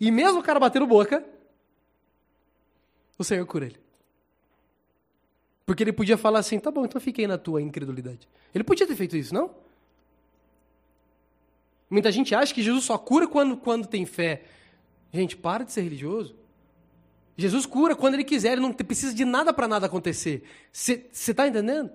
[0.00, 1.24] E mesmo o cara batendo boca,
[3.16, 3.76] o Senhor cura ele.
[5.64, 8.28] Porque ele podia falar assim, tá bom, então fiquei na tua incredulidade.
[8.52, 9.54] Ele podia ter feito isso, não?
[11.88, 14.42] Muita gente acha que Jesus só cura quando, quando tem fé.
[15.12, 16.39] Gente, para de ser religioso.
[17.40, 20.42] Jesus cura quando ele quiser, ele não precisa de nada para nada acontecer.
[20.70, 21.90] Você está entendendo?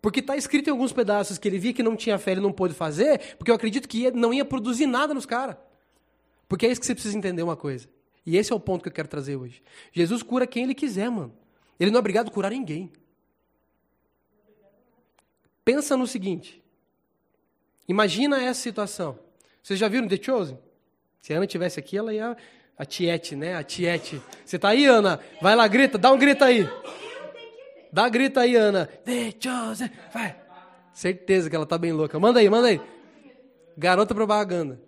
[0.00, 2.50] Porque está escrito em alguns pedaços que ele via que não tinha fé, ele não
[2.52, 5.56] pôde fazer, porque eu acredito que não ia produzir nada nos caras.
[6.48, 7.88] Porque é isso que você precisa entender uma coisa.
[8.24, 9.62] E esse é o ponto que eu quero trazer hoje.
[9.92, 11.34] Jesus cura quem ele quiser, mano.
[11.78, 12.90] Ele não é obrigado a curar ninguém.
[15.62, 16.62] Pensa no seguinte.
[17.86, 19.18] Imagina essa situação.
[19.62, 20.58] Vocês já viram The Chosen?
[21.20, 22.36] Se a Ana tivesse aqui, ela ia
[22.78, 23.56] a Tiete, né?
[23.56, 24.20] A Tiete.
[24.44, 25.20] Você tá aí, Ana?
[25.40, 26.68] Vai lá, grita, dá um grito aí.
[27.92, 28.86] Dá um grito aí, Ana.
[28.86, 29.90] The Chosen.
[30.12, 30.36] Vai.
[30.92, 32.18] Certeza que ela tá bem louca.
[32.18, 32.80] Manda aí, manda aí.
[33.76, 34.80] Garota propaganda.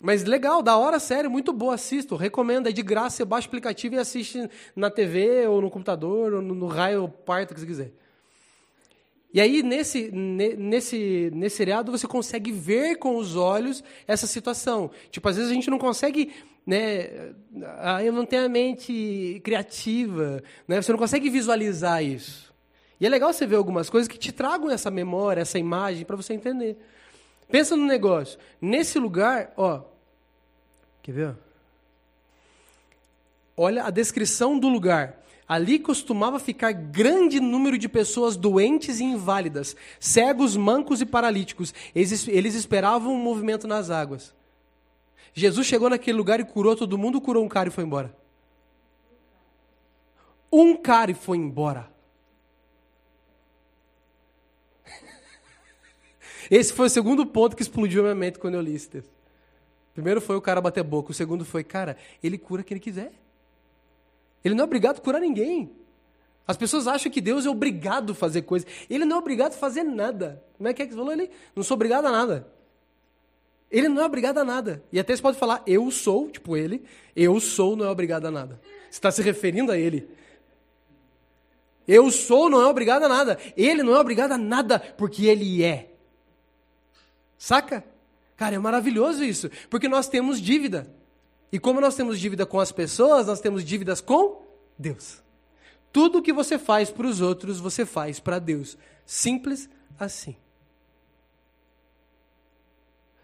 [0.00, 2.14] Mas legal, da hora, sério, muito boa, assisto.
[2.14, 6.34] Recomendo, é de graça, você baixa o aplicativo e assiste na TV, ou no computador,
[6.34, 7.92] ou no, no raio, parto que você quiser.
[9.34, 14.92] E aí, nesse, nesse, nesse seriado, você consegue ver com os olhos essa situação.
[15.10, 16.32] Tipo, às vezes a gente não consegue.
[16.64, 17.32] Né,
[17.78, 20.40] ah, eu não tenho a mente criativa.
[20.68, 22.54] Né, você não consegue visualizar isso.
[23.00, 26.14] E é legal você ver algumas coisas que te tragam essa memória, essa imagem, para
[26.14, 26.78] você entender.
[27.50, 28.38] Pensa no negócio.
[28.60, 29.82] Nesse lugar, ó.
[31.02, 31.34] Quer ver?
[33.56, 35.23] Olha a descrição do lugar.
[35.46, 41.74] Ali costumava ficar grande número de pessoas doentes e inválidas, cegos, mancos e paralíticos.
[41.94, 44.34] Eles, eles esperavam um movimento nas águas.
[45.34, 48.16] Jesus chegou naquele lugar e curou todo mundo, curou um cara e foi embora.
[50.50, 51.92] Um cara e foi embora.
[56.50, 59.12] Esse foi o segundo ponto que explodiu a minha mente quando eu li texto.
[59.92, 63.12] Primeiro foi o cara bater boca, o segundo foi, cara, ele cura quem ele quiser.
[64.44, 65.70] Ele não é obrigado a curar ninguém.
[66.46, 68.68] As pessoas acham que Deus é obrigado a fazer coisas.
[68.90, 70.44] Ele não é obrigado a fazer nada.
[70.56, 71.12] Como é que é que você falou?
[71.12, 72.46] Ele não sou obrigado a nada.
[73.70, 74.84] Ele não é obrigado a nada.
[74.92, 76.84] E até você pode falar, eu sou, tipo ele,
[77.16, 78.60] eu sou não é obrigado a nada.
[78.90, 80.08] Você está se referindo a ele.
[81.88, 83.38] Eu sou não é obrigado a nada.
[83.56, 85.90] Ele não é obrigado a nada, porque ele é.
[87.38, 87.84] Saca?
[88.36, 90.86] Cara, é maravilhoso isso, porque nós temos dívida.
[91.52, 94.42] E como nós temos dívida com as pessoas, nós temos dívidas com
[94.78, 95.22] Deus.
[95.92, 98.76] Tudo que você faz para os outros, você faz para Deus.
[99.06, 100.36] Simples assim.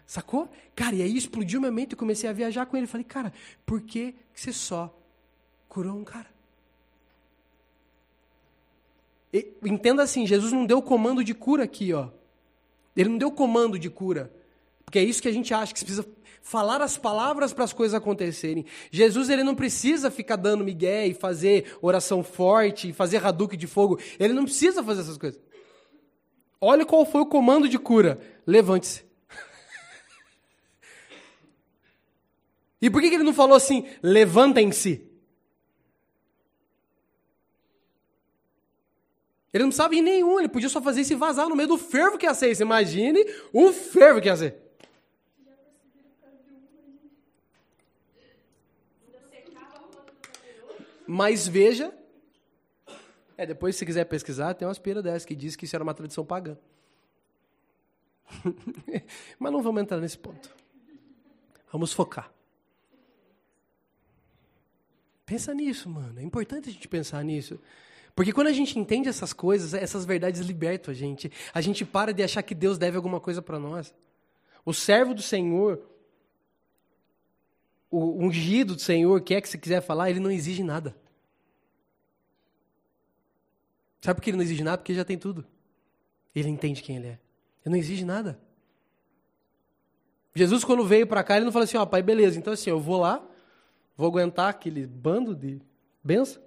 [0.07, 0.49] Sacou?
[0.75, 2.87] Cara, e aí explodiu minha mente e comecei a viajar com ele.
[2.87, 3.33] Falei, cara,
[3.65, 4.93] por que você só
[5.69, 6.27] curou um cara?
[9.33, 12.09] E, entenda assim, Jesus não deu comando de cura aqui, ó.
[12.95, 14.31] Ele não deu comando de cura.
[14.83, 16.07] Porque é isso que a gente acha, que você precisa
[16.41, 18.65] falar as palavras para as coisas acontecerem.
[18.89, 23.67] Jesus ele não precisa ficar dando migué e fazer oração forte, e fazer raduque de
[23.67, 23.99] fogo.
[24.19, 25.39] Ele não precisa fazer essas coisas.
[26.59, 28.19] Olha qual foi o comando de cura.
[28.45, 29.03] Levante-se.
[32.81, 35.09] e por que ele não falou assim, levantem-se?
[39.53, 41.77] Ele não sabe em nenhum, ele podia só fazer isso e vazar no meio do
[41.77, 42.55] fervo que ia ser.
[42.55, 44.55] Você imagine o fervo que ia ser.
[51.11, 51.93] Mas veja.
[53.35, 55.93] É, depois, se quiser pesquisar, tem uma aspira dessa que diz que isso era uma
[55.93, 56.57] tradição pagã.
[59.37, 60.55] Mas não vamos entrar nesse ponto.
[61.69, 62.31] Vamos focar.
[65.25, 66.17] Pensa nisso, mano.
[66.17, 67.59] É importante a gente pensar nisso.
[68.15, 71.29] Porque quando a gente entende essas coisas, essas verdades libertam a gente.
[71.53, 73.93] A gente para de achar que Deus deve alguma coisa para nós.
[74.63, 75.81] O servo do Senhor,
[77.89, 81.00] o ungido do Senhor, quer que você quiser falar, ele não exige nada.
[84.01, 84.79] Sabe por que ele não exige nada?
[84.79, 85.45] Porque ele já tem tudo.
[86.33, 87.19] Ele entende quem ele é.
[87.63, 88.39] Ele não exige nada.
[90.33, 92.69] Jesus, quando veio para cá, ele não falou assim: ó, oh, pai, beleza, então assim,
[92.69, 93.23] eu vou lá,
[93.95, 95.61] vou aguentar aquele bando de
[96.03, 96.41] benção.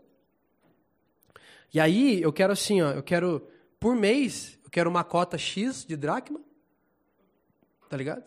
[1.73, 3.47] E aí, eu quero assim, ó, eu quero,
[3.79, 6.41] por mês, eu quero uma cota X de dracma,
[7.89, 8.25] tá ligado?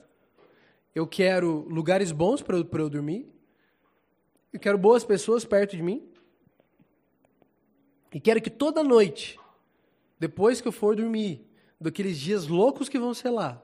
[0.93, 3.27] Eu quero lugares bons para eu, eu dormir.
[4.51, 6.07] Eu quero boas pessoas perto de mim.
[8.17, 9.39] E quero que toda noite,
[10.19, 11.47] depois que eu for dormir,
[11.79, 13.61] daqueles dias loucos que vão ser lá,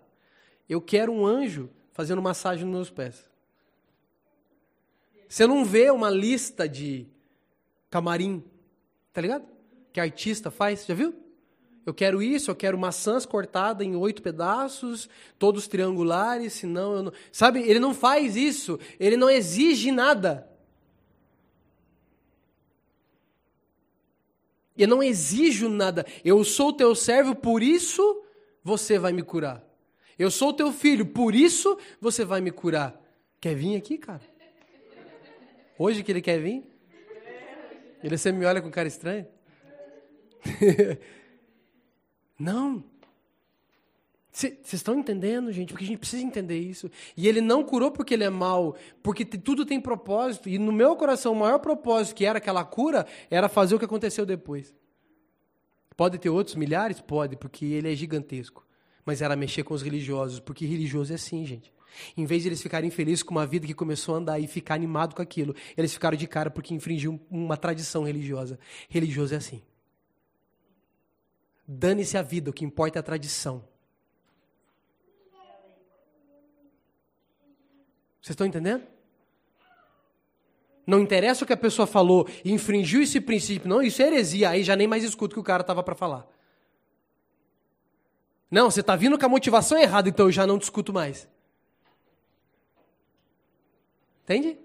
[0.69, 3.27] eu quero um anjo fazendo massagem nos meus pés.
[5.27, 7.07] Você não vê uma lista de
[7.89, 8.43] camarim,
[9.11, 9.43] tá ligado?
[9.91, 11.15] Que artista faz, já viu?
[11.83, 17.13] Eu quero isso, eu quero maçãs cortadas em oito pedaços, todos triangulares, senão eu não.
[17.31, 20.47] Sabe, ele não faz isso, ele não exige nada.
[24.77, 26.05] Eu não exijo nada.
[26.23, 28.23] Eu sou teu servo, por isso
[28.63, 29.63] você vai me curar.
[30.17, 32.99] Eu sou teu filho, por isso você vai me curar.
[33.39, 34.21] Quer vir aqui, cara?
[35.77, 36.63] Hoje que ele quer vir?
[38.03, 39.27] Ele sempre me olha com cara estranha?
[42.39, 42.83] não.
[44.33, 45.69] Vocês estão entendendo, gente?
[45.69, 46.89] Porque a gente precisa entender isso.
[47.15, 50.49] E ele não curou porque ele é mau, porque tudo tem propósito.
[50.49, 53.85] E no meu coração, o maior propósito que era aquela cura era fazer o que
[53.85, 54.73] aconteceu depois.
[55.95, 56.99] Pode ter outros milhares?
[56.99, 58.65] Pode, porque ele é gigantesco.
[59.05, 61.71] Mas era mexer com os religiosos, porque religioso é assim, gente.
[62.17, 64.73] Em vez de eles ficarem felizes com uma vida que começou a andar e ficar
[64.73, 68.57] animado com aquilo, eles ficaram de cara porque infringiu uma tradição religiosa.
[68.89, 69.61] Religioso é assim.
[71.67, 73.63] Dane-se a vida, o que importa é a tradição.
[78.23, 78.87] Vocês estão entendendo?
[80.87, 83.67] Não interessa o que a pessoa falou infringiu esse princípio.
[83.67, 84.49] Não, isso é heresia.
[84.49, 86.25] Aí já nem mais escuto o que o cara estava para falar.
[88.49, 91.27] Não, você está vindo com a motivação errada, então eu já não discuto mais.
[94.23, 94.57] Entende?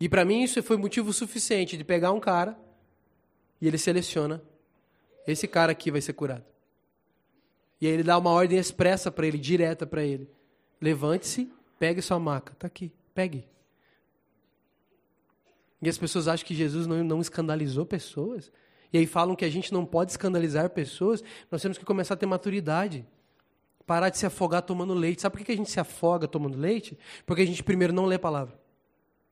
[0.00, 2.58] E para mim isso foi motivo suficiente de pegar um cara
[3.60, 4.42] e ele seleciona
[5.26, 6.44] esse cara aqui vai ser curado.
[7.80, 10.28] E aí ele dá uma ordem expressa para ele, direta para ele.
[10.82, 12.52] Levante-se, pegue sua maca.
[12.52, 13.46] Está aqui, pegue.
[15.80, 18.50] E as pessoas acham que Jesus não, não escandalizou pessoas.
[18.92, 21.22] E aí falam que a gente não pode escandalizar pessoas.
[21.48, 23.06] Nós temos que começar a ter maturidade.
[23.86, 25.22] Parar de se afogar tomando leite.
[25.22, 26.98] Sabe por que a gente se afoga tomando leite?
[27.24, 28.60] Porque a gente primeiro não lê a palavra.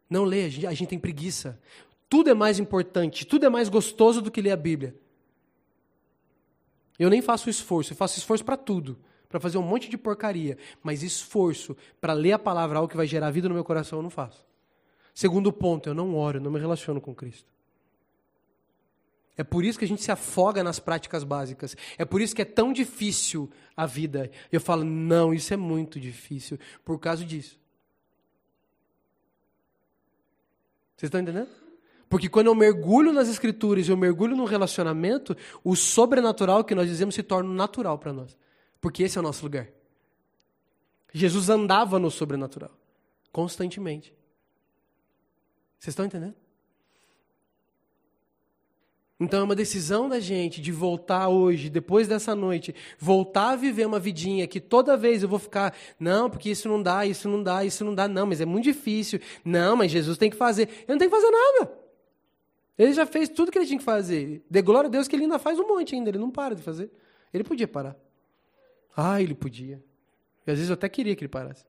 [0.09, 1.61] Não lê, a gente, a gente tem preguiça.
[2.09, 4.95] Tudo é mais importante, tudo é mais gostoso do que ler a Bíblia.
[6.99, 8.99] Eu nem faço esforço, eu faço esforço para tudo
[9.31, 13.07] para fazer um monte de porcaria, mas esforço para ler a palavra, algo que vai
[13.07, 14.45] gerar vida no meu coração, eu não faço.
[15.15, 17.49] Segundo ponto, eu não oro, eu não me relaciono com Cristo.
[19.37, 21.77] É por isso que a gente se afoga nas práticas básicas.
[21.97, 24.31] É por isso que é tão difícil a vida.
[24.51, 27.59] Eu falo, não, isso é muito difícil por causa disso.
[30.97, 31.49] Vocês estão entendendo?
[32.09, 36.89] Porque quando eu mergulho nas escrituras e eu mergulho no relacionamento, o sobrenatural que nós
[36.89, 38.37] dizemos se torna natural para nós.
[38.81, 39.69] Porque esse é o nosso lugar.
[41.13, 42.71] Jesus andava no sobrenatural,
[43.33, 44.15] constantemente.
[45.79, 46.35] Vocês estão entendendo?
[49.19, 53.87] Então é uma decisão da gente de voltar hoje, depois dessa noite, voltar a viver
[53.87, 57.43] uma vidinha que toda vez eu vou ficar, não, porque isso não dá, isso não
[57.43, 59.21] dá, isso não dá, não, mas é muito difícil.
[59.45, 60.71] Não, mas Jesus tem que fazer.
[60.89, 61.73] Eu não tenho que fazer nada.
[62.79, 64.43] Ele já fez tudo que ele tinha que fazer.
[64.49, 66.63] De glória a Deus que ele ainda faz um monte ainda, ele não para de
[66.63, 66.91] fazer.
[67.31, 67.95] Ele podia parar.
[68.97, 69.83] Ah, ele podia.
[70.47, 71.65] E às vezes eu até queria que ele parasse.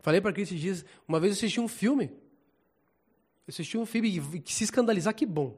[0.00, 2.06] Falei para Cristo dias, uma vez eu assisti um filme.
[2.06, 5.56] Eu assisti um filme e se escandalizar, que bom.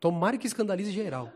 [0.00, 1.26] Tomara que escandalize geral.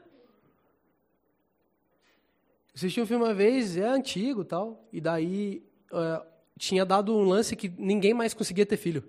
[2.68, 6.27] Eu assisti um filme uma vez, é antigo tal, e daí uh,
[6.59, 9.05] tinha dado um lance que ninguém mais conseguia ter filho.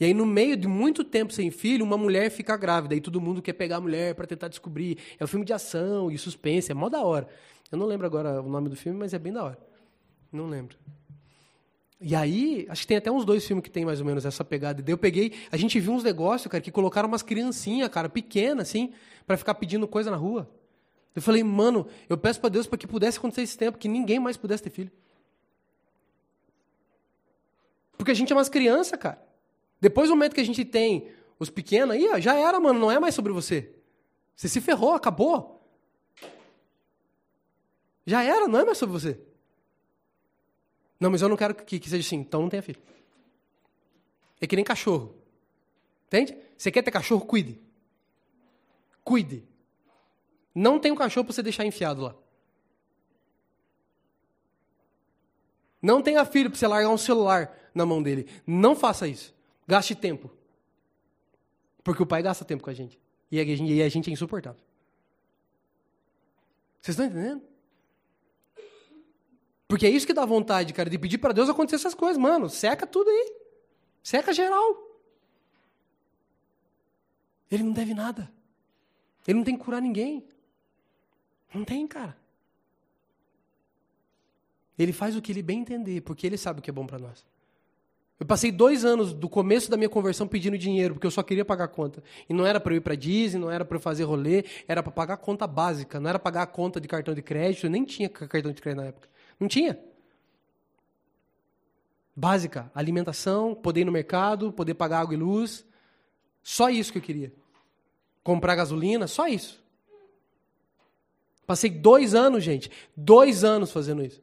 [0.00, 2.94] E aí, no meio de muito tempo sem filho, uma mulher fica grávida.
[2.94, 4.96] E todo mundo quer pegar a mulher para tentar descobrir.
[5.18, 7.28] É um filme de ação e suspense, é mó da hora.
[7.70, 9.58] Eu não lembro agora o nome do filme, mas é bem da hora.
[10.32, 10.78] Não lembro.
[12.00, 14.42] E aí, acho que tem até uns dois filmes que tem mais ou menos essa
[14.42, 14.82] pegada.
[14.86, 18.94] Eu peguei, a gente viu uns negócios, cara, que colocaram umas criancinhas, cara, pequenas, assim,
[19.26, 20.50] para ficar pedindo coisa na rua.
[21.14, 24.18] Eu falei, mano, eu peço para Deus para que pudesse acontecer esse tempo, que ninguém
[24.18, 24.90] mais pudesse ter filho.
[27.98, 29.29] Porque a gente é umas crianças, cara.
[29.80, 32.90] Depois do momento que a gente tem os pequenos aí, ó, já era, mano, não
[32.90, 33.74] é mais sobre você.
[34.36, 35.60] Você se ferrou, acabou.
[38.04, 39.18] Já era, não é mais sobre você.
[40.98, 42.80] Não, mas eu não quero que, que seja assim, então não tenha filho.
[44.40, 45.14] É que nem cachorro.
[46.06, 46.36] Entende?
[46.56, 47.24] Você quer ter cachorro?
[47.24, 47.58] Cuide.
[49.02, 49.44] Cuide.
[50.54, 52.14] Não tem um cachorro para você deixar enfiado lá.
[55.80, 58.28] Não tenha filho para você largar um celular na mão dele.
[58.46, 59.34] Não faça isso.
[59.70, 60.28] Gaste tempo.
[61.84, 62.98] Porque o pai gasta tempo com a gente.
[63.30, 64.60] E a gente, e a gente é insuportável.
[66.80, 67.40] Vocês estão entendendo?
[69.68, 72.20] Porque é isso que dá vontade, cara, de pedir para Deus acontecer essas coisas.
[72.20, 73.32] Mano, seca tudo aí.
[74.02, 74.76] Seca geral.
[77.48, 78.28] Ele não deve nada.
[79.24, 80.26] Ele não tem que curar ninguém.
[81.54, 82.18] Não tem, cara.
[84.76, 86.98] Ele faz o que ele bem entender, porque ele sabe o que é bom para
[86.98, 87.24] nós.
[88.20, 91.42] Eu passei dois anos do começo da minha conversão pedindo dinheiro, porque eu só queria
[91.42, 92.04] pagar a conta.
[92.28, 94.82] E não era para eu ir para Disney, não era para eu fazer rolê, era
[94.82, 97.70] para pagar a conta básica, não era pagar a conta de cartão de crédito, eu
[97.70, 99.08] nem tinha cartão de crédito na época.
[99.40, 99.80] Não tinha.
[102.14, 105.64] Básica, alimentação, poder ir no mercado, poder pagar água e luz.
[106.42, 107.32] Só isso que eu queria.
[108.22, 109.64] Comprar gasolina, só isso.
[111.46, 114.22] Passei dois anos, gente, dois anos fazendo isso.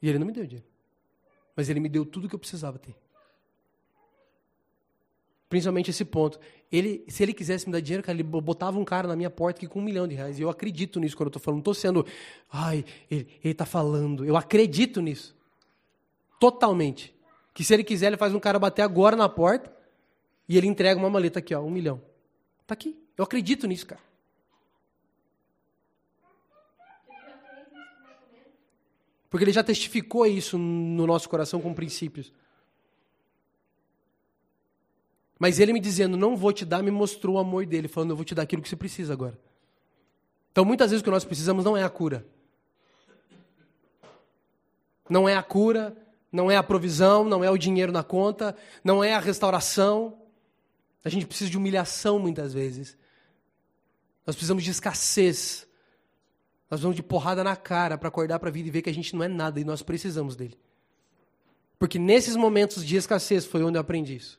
[0.00, 0.67] E ele não me deu dinheiro.
[1.58, 2.94] Mas ele me deu tudo que eu precisava ter.
[5.48, 6.38] Principalmente esse ponto.
[6.70, 9.58] Ele, se ele quisesse me dar dinheiro, cara, ele botava um cara na minha porta
[9.58, 10.38] aqui com um milhão de reais.
[10.38, 11.56] E eu acredito nisso quando eu estou falando.
[11.56, 12.06] Não estou sendo,
[12.48, 14.24] ai, ele está falando.
[14.24, 15.34] Eu acredito nisso.
[16.38, 17.12] Totalmente.
[17.52, 19.68] Que se ele quiser, ele faz um cara bater agora na porta
[20.48, 22.00] e ele entrega uma maleta aqui, ó, um milhão.
[22.68, 22.96] Tá aqui.
[23.16, 24.00] Eu acredito nisso, cara.
[29.30, 32.32] Porque ele já testificou isso no nosso coração com princípios.
[35.38, 38.16] Mas ele me dizendo, não vou te dar, me mostrou o amor dele, falando, eu
[38.16, 39.38] vou te dar aquilo que você precisa agora.
[40.50, 42.26] Então, muitas vezes o que nós precisamos não é a cura.
[45.08, 45.96] Não é a cura,
[46.32, 50.20] não é a provisão, não é o dinheiro na conta, não é a restauração.
[51.04, 52.96] A gente precisa de humilhação muitas vezes.
[54.26, 55.67] Nós precisamos de escassez.
[56.70, 58.94] Nós vamos de porrada na cara para acordar para a vida e ver que a
[58.94, 60.58] gente não é nada e nós precisamos dele.
[61.78, 64.38] Porque nesses momentos de escassez foi onde eu aprendi isso.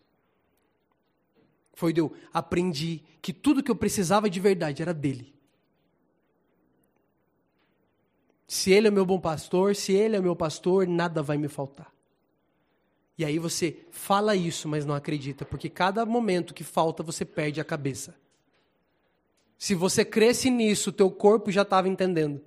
[1.73, 5.33] Foi onde eu aprendi que tudo que eu precisava de verdade era dele.
[8.47, 11.37] Se ele é o meu bom pastor, se ele é o meu pastor, nada vai
[11.37, 11.93] me faltar.
[13.17, 17.61] E aí você fala isso, mas não acredita, porque cada momento que falta você perde
[17.61, 18.15] a cabeça.
[19.59, 22.41] Se você cresce nisso, teu corpo já estava entendendo.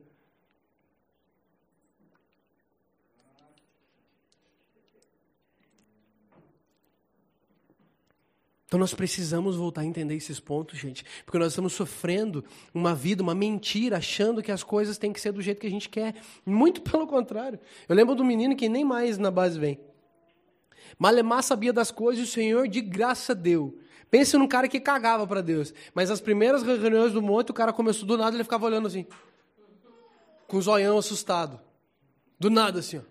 [8.64, 13.22] Então nós precisamos voltar a entender esses pontos, gente, porque nós estamos sofrendo uma vida,
[13.22, 16.14] uma mentira, achando que as coisas têm que ser do jeito que a gente quer.
[16.46, 17.60] Muito pelo contrário.
[17.86, 19.78] Eu lembro do menino que nem mais na base vem.
[20.98, 23.78] Malemar sabia das coisas e o Senhor de graça deu.
[24.12, 25.72] Pense num cara que cagava para Deus.
[25.94, 29.06] Mas as primeiras reuniões do monte, o cara começou do nada, ele ficava olhando assim.
[30.46, 31.58] Com o zoião assustado.
[32.38, 33.02] Do nada, assim, ó.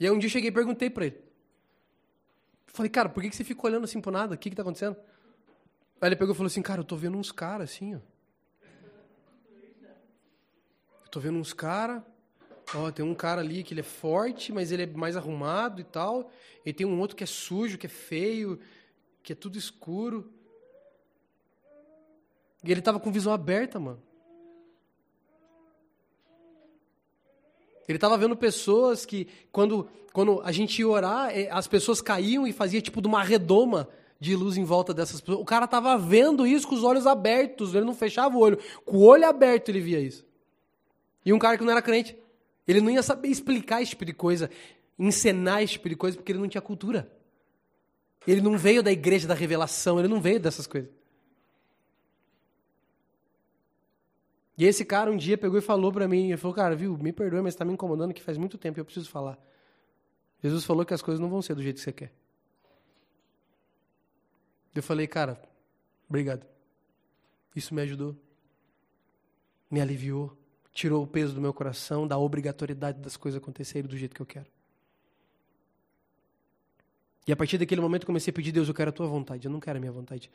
[0.00, 1.22] E aí um dia eu cheguei e perguntei para ele.
[2.66, 4.34] Falei, cara, por que você fica olhando assim pro nada?
[4.34, 4.96] O que que tá acontecendo?
[6.00, 8.00] Aí ele pegou e falou assim, cara, eu tô vendo uns caras assim, ó.
[11.04, 12.02] Eu tô vendo uns caras.
[12.74, 15.84] Ó, tem um cara ali que ele é forte, mas ele é mais arrumado e
[15.84, 16.28] tal.
[16.66, 18.58] E tem um outro que é sujo, que é feio
[19.22, 20.32] que é tudo escuro.
[22.62, 24.02] E ele estava com visão aberta, mano.
[27.88, 32.46] Ele estava vendo pessoas que, quando, quando a gente ia orar, eh, as pessoas caíam
[32.46, 33.88] e fazia tipo de uma redoma
[34.20, 35.40] de luz em volta dessas pessoas.
[35.40, 38.58] O cara estava vendo isso com os olhos abertos, ele não fechava o olho.
[38.84, 40.24] Com o olho aberto ele via isso.
[41.24, 42.16] E um cara que não era crente,
[42.68, 44.50] ele não ia saber explicar esse tipo de coisa,
[44.98, 47.10] encenar esse tipo de coisa, porque ele não tinha cultura.
[48.26, 50.90] Ele não veio da igreja da revelação, ele não veio dessas coisas.
[54.58, 57.12] E esse cara um dia pegou e falou para mim, ele falou, cara, viu, me
[57.12, 59.38] perdoe, mas está me incomodando que faz muito tempo e eu preciso falar.
[60.42, 62.12] Jesus falou que as coisas não vão ser do jeito que você quer.
[64.74, 65.40] Eu falei, cara,
[66.08, 66.46] obrigado.
[67.56, 68.14] Isso me ajudou.
[69.70, 70.36] Me aliviou.
[70.72, 74.26] Tirou o peso do meu coração, da obrigatoriedade das coisas acontecerem do jeito que eu
[74.26, 74.46] quero.
[77.30, 79.52] E a partir daquele momento comecei a pedir, Deus, eu quero a tua vontade, eu
[79.52, 80.28] não quero a minha vontade.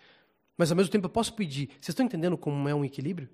[0.57, 1.67] Mas ao mesmo tempo eu posso pedir.
[1.71, 3.27] Vocês estão entendendo como é um equilíbrio?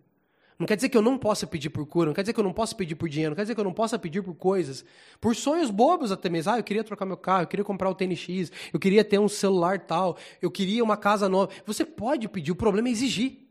[0.58, 2.44] Não quer dizer que eu não possa pedir por cura, não quer dizer que eu
[2.44, 4.84] não possa pedir por dinheiro, não quer dizer que eu não possa pedir por coisas,
[5.20, 6.54] por sonhos bobos até mesmo.
[6.54, 9.20] Ah, eu queria trocar meu carro, eu queria comprar o tênis X, eu queria ter
[9.20, 11.52] um celular tal, eu queria uma casa nova.
[11.68, 13.48] Você pode pedir, o problema é exigir.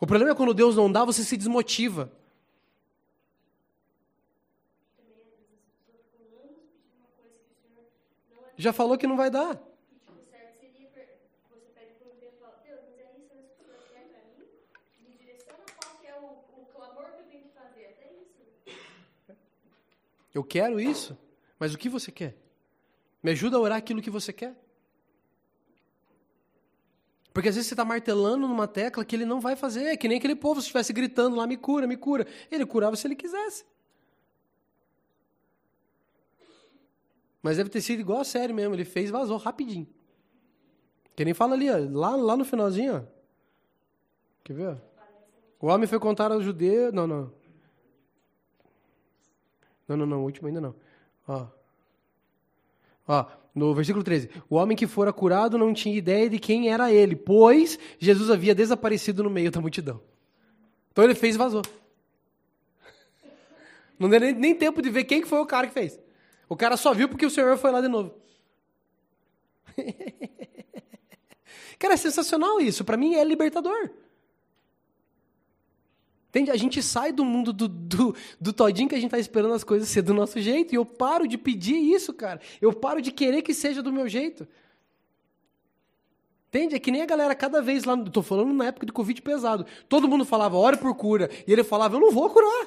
[0.00, 2.10] O problema é quando Deus não dá, você se desmotiva.
[8.58, 9.56] Já falou que não vai dar.
[20.34, 21.16] Eu quero isso,
[21.58, 22.36] mas o que você quer?
[23.22, 24.54] Me ajuda a orar aquilo que você quer.
[27.32, 29.96] Porque às vezes você está martelando numa tecla que ele não vai fazer.
[29.96, 32.26] Que nem aquele povo se estivesse gritando lá, me cura, me cura.
[32.50, 33.64] Ele curava se ele quisesse.
[37.48, 38.74] Mas deve ter sido igual a série mesmo.
[38.74, 39.86] Ele fez vazou rapidinho.
[41.16, 42.96] Que nem fala ali, ó, lá, lá no finalzinho.
[42.96, 43.00] Ó.
[44.44, 44.76] Quer ver?
[45.58, 46.92] O homem foi contar aos judeus.
[46.92, 47.32] Não, não.
[49.88, 50.20] Não, não, não.
[50.20, 50.74] O último ainda não.
[51.26, 51.46] Ó.
[53.08, 53.24] Ó,
[53.54, 57.16] no versículo 13: O homem que fora curado não tinha ideia de quem era ele,
[57.16, 60.02] pois Jesus havia desaparecido no meio da multidão.
[60.92, 61.62] Então ele fez e vazou.
[63.98, 65.98] Não deu nem, nem tempo de ver quem que foi o cara que fez.
[66.48, 68.14] O cara só viu porque o Senhor foi lá de novo.
[71.78, 72.84] cara, é sensacional isso.
[72.84, 73.90] Para mim é libertador.
[76.28, 76.50] Entende?
[76.50, 79.64] A gente sai do mundo do, do, do todinho que a gente está esperando as
[79.64, 80.72] coisas ser do nosso jeito.
[80.72, 82.40] E eu paro de pedir isso, cara.
[82.60, 84.46] Eu paro de querer que seja do meu jeito.
[86.48, 86.74] Entende?
[86.74, 87.94] É que nem a galera cada vez lá.
[87.94, 89.66] Estou falando na época de Covid pesado.
[89.88, 91.30] Todo mundo falava, ore por cura.
[91.46, 92.66] E ele falava, eu não vou curar.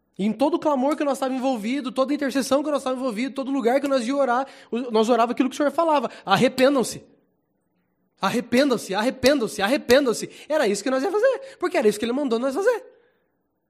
[0.17, 3.79] em todo clamor que nós estávamos envolvidos, toda intercessão que nós estávamos envolvidos, todo lugar
[3.79, 4.45] que nós ia orar,
[4.91, 6.11] nós orava aquilo que o Senhor falava.
[6.25, 7.03] Arrependam-se.
[8.21, 10.29] Arrependam-se, arrependam-se, arrependam-se.
[10.47, 12.85] Era isso que nós ia fazer, porque era isso que ele mandou nós fazer.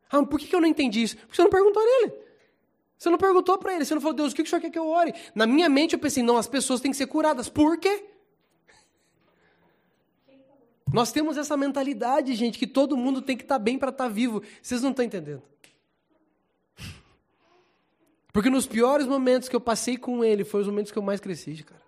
[0.10, 1.16] Ah, por que eu não entendi isso?
[1.16, 2.14] Porque você não perguntou nele.
[2.98, 4.78] Você não perguntou para ele, você não falou, Deus, o que o senhor quer que
[4.78, 5.14] eu ore?
[5.34, 7.48] Na minha mente eu pensei, não, as pessoas têm que ser curadas.
[7.48, 8.04] Por quê?
[10.94, 14.04] Nós temos essa mentalidade, gente, que todo mundo tem que estar tá bem para estar
[14.04, 14.44] tá vivo.
[14.62, 15.42] Vocês não estão entendendo.
[18.32, 21.20] Porque nos piores momentos que eu passei com ele, foram os momentos que eu mais
[21.20, 21.82] cresci, cara.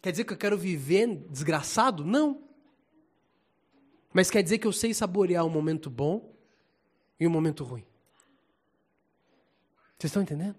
[0.00, 2.04] Quer dizer que eu quero viver desgraçado?
[2.04, 2.42] Não.
[4.12, 6.32] Mas quer dizer que eu sei saborear um momento bom
[7.18, 7.84] e um momento ruim.
[9.98, 10.56] Vocês estão entendendo?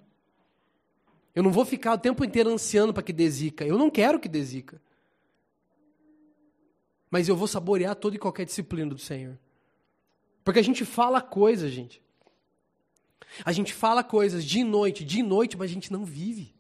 [1.34, 3.66] Eu não vou ficar o tempo inteiro ansiando para que dê zica.
[3.66, 4.82] Eu não quero que dê zica.
[7.10, 9.38] Mas eu vou saborear toda e qualquer disciplina do Senhor.
[10.44, 12.05] Porque a gente fala coisas, gente.
[13.44, 16.54] A gente fala coisas de noite, de noite, mas a gente não vive.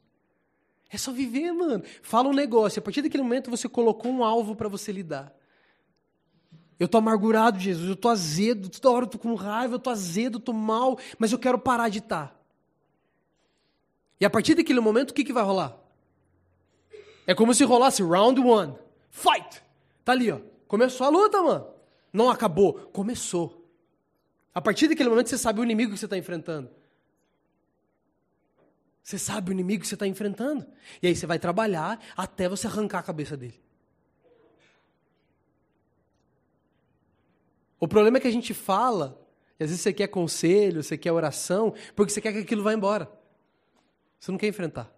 [0.89, 1.83] É só viver, mano.
[2.01, 2.79] Fala um negócio.
[2.79, 5.33] A partir daquele momento você colocou um alvo para você lidar.
[6.79, 7.89] Eu tô amargurado, Jesus.
[7.89, 8.69] Eu tô azedo.
[8.69, 9.75] Toda hora eu tô com raiva.
[9.75, 10.97] Eu tô azedo, eu tô mal.
[11.17, 12.27] Mas eu quero parar de estar.
[12.27, 12.35] Tá.
[14.19, 15.77] E a partir daquele momento, o que, que vai rolar?
[17.27, 18.75] É como se rolasse round one.
[19.09, 19.61] Fight!
[20.03, 20.39] Tá ali, ó.
[20.67, 21.67] Começou a luta, mano.
[22.13, 22.73] Não acabou.
[22.93, 23.64] Começou.
[24.55, 26.71] A partir daquele momento, você sabe o inimigo que você está enfrentando.
[29.03, 30.65] Você sabe o inimigo que você está enfrentando.
[31.03, 33.61] E aí você vai trabalhar até você arrancar a cabeça dele.
[37.77, 39.21] O problema é que a gente fala,
[39.59, 42.73] e às vezes você quer conselho, você quer oração, porque você quer que aquilo vá
[42.73, 43.11] embora.
[44.17, 44.89] Você não quer enfrentar.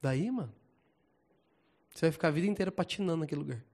[0.00, 0.52] Daí, mano,
[1.94, 3.69] você vai ficar a vida inteira patinando naquele lugar.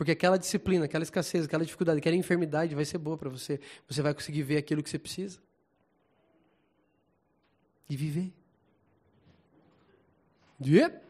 [0.00, 3.60] Porque aquela disciplina, aquela escassez, aquela dificuldade, aquela enfermidade vai ser boa para você.
[3.86, 5.38] Você vai conseguir ver aquilo que você precisa.
[7.86, 8.32] E viver.
[10.64, 11.02] Yep.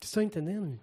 [0.00, 0.80] Estão entendendo?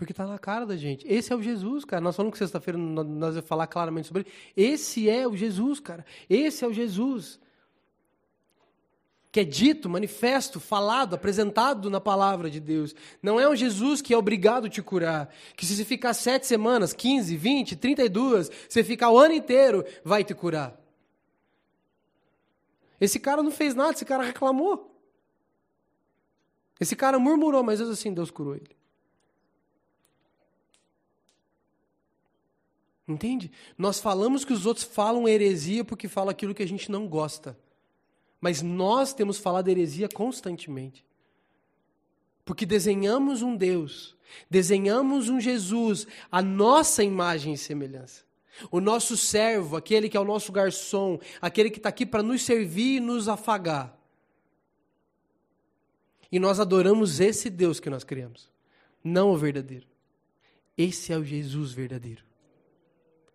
[0.00, 1.06] Porque está na cara da gente.
[1.06, 2.00] Esse é o Jesus, cara.
[2.00, 4.32] Nós falamos que sexta-feira nós vamos falar claramente sobre ele.
[4.56, 6.06] Esse é o Jesus, cara.
[6.26, 7.38] Esse é o Jesus.
[9.30, 12.94] Que é dito, manifesto, falado, apresentado na palavra de Deus.
[13.22, 15.28] Não é um Jesus que é obrigado a te curar.
[15.54, 19.34] Que se você ficar sete semanas, quinze, vinte, trinta e duas, você ficar o ano
[19.34, 20.80] inteiro, vai te curar.
[22.98, 24.98] Esse cara não fez nada, esse cara reclamou.
[26.80, 28.79] Esse cara murmurou, mas assim Deus curou ele.
[33.10, 33.50] Entende?
[33.76, 37.58] Nós falamos que os outros falam heresia porque falam aquilo que a gente não gosta.
[38.40, 41.04] Mas nós temos falado heresia constantemente.
[42.44, 44.16] Porque desenhamos um Deus,
[44.48, 48.22] desenhamos um Jesus, a nossa imagem e semelhança.
[48.70, 52.42] O nosso servo, aquele que é o nosso garçom, aquele que está aqui para nos
[52.42, 53.98] servir e nos afagar.
[56.30, 58.48] E nós adoramos esse Deus que nós criamos,
[59.02, 59.86] não o verdadeiro.
[60.78, 62.22] Esse é o Jesus verdadeiro,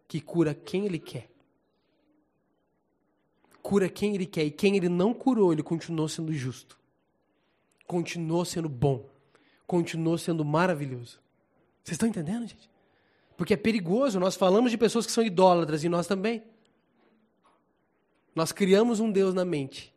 [0.08, 1.30] que cura quem Ele quer.
[3.62, 6.78] Cura quem Ele quer, e quem Ele não curou, Ele continuou sendo justo
[7.88, 9.08] continuou sendo bom,
[9.66, 11.20] continuou sendo maravilhoso.
[11.84, 12.70] Vocês estão entendendo, gente?
[13.38, 16.44] Porque é perigoso, nós falamos de pessoas que são idólatras e nós também.
[18.34, 19.94] Nós criamos um Deus na mente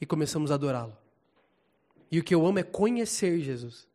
[0.00, 0.96] e começamos a adorá-lo.
[2.10, 3.86] E o que eu amo é conhecer Jesus.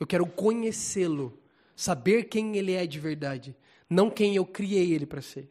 [0.00, 1.38] Eu quero conhecê-lo,
[1.76, 3.54] saber quem ele é de verdade,
[3.92, 5.48] não quem eu criei ele para ser.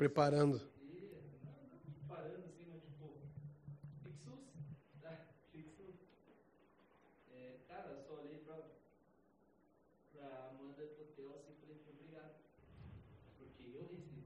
[0.00, 0.56] Preparando,
[2.48, 3.20] assim, mas tipo,
[4.02, 4.56] fique susto.
[5.02, 5.26] Tá?
[5.52, 6.08] Fique susto.
[7.30, 8.56] É, cara, eu só olhei pra,
[10.14, 12.34] pra Amanda do hotel assim e falei, obrigado.
[13.36, 14.24] Porque eu recebi.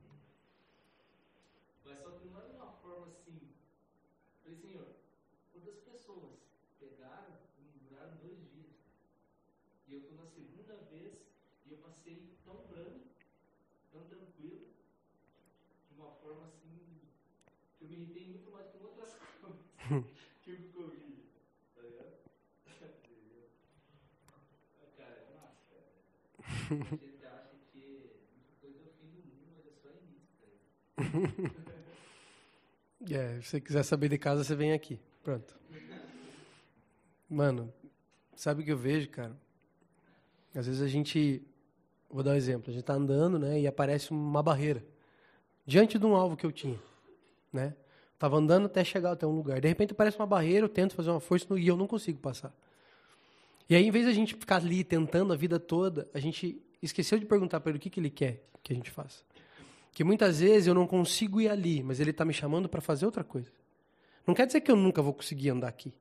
[1.84, 3.40] Mas só que não era uma forma assim.
[4.44, 4.94] Falei, senhor,
[5.52, 6.38] quantas pessoas
[6.78, 8.76] pegaram e duraram dois dias?
[9.88, 11.18] E eu tô na segunda vez
[11.66, 13.08] e eu passei tão branco,
[13.90, 14.74] tão tranquilo
[16.04, 17.00] uma forma assim
[17.78, 19.64] que eu me irritei muito mais com outras coisas
[20.42, 21.22] que o Covid.
[21.74, 22.24] Tá ligado?
[24.96, 25.86] cara, é massa, cara.
[25.88, 26.52] A gente acha que muita coisa é o fim do mundo, mas é só início,
[26.52, 26.63] tá
[33.10, 34.98] É, se você quiser saber de casa, você vem aqui.
[35.22, 35.54] Pronto.
[37.28, 37.72] Mano,
[38.34, 39.36] sabe o que eu vejo, cara?
[40.54, 41.42] Às vezes a gente.
[42.08, 42.70] Vou dar um exemplo.
[42.70, 43.60] A gente tá andando, né?
[43.60, 44.82] E aparece uma barreira
[45.66, 46.78] diante de um alvo que eu tinha,
[47.52, 47.74] né?
[48.18, 49.60] Tava andando até chegar até um lugar.
[49.60, 52.54] De repente aparece uma barreira, eu tento fazer uma força e eu não consigo passar.
[53.68, 57.18] E aí, em vez a gente ficar ali tentando a vida toda, a gente esqueceu
[57.18, 59.22] de perguntar para ele o que, que ele quer que a gente faça.
[59.92, 63.06] Que muitas vezes eu não consigo ir ali, mas ele está me chamando para fazer
[63.06, 63.50] outra coisa.
[64.26, 65.92] Não quer dizer que eu nunca vou conseguir andar aqui.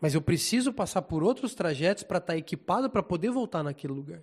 [0.00, 3.92] Mas eu preciso passar por outros trajetos para estar tá equipado para poder voltar naquele
[3.92, 4.22] lugar.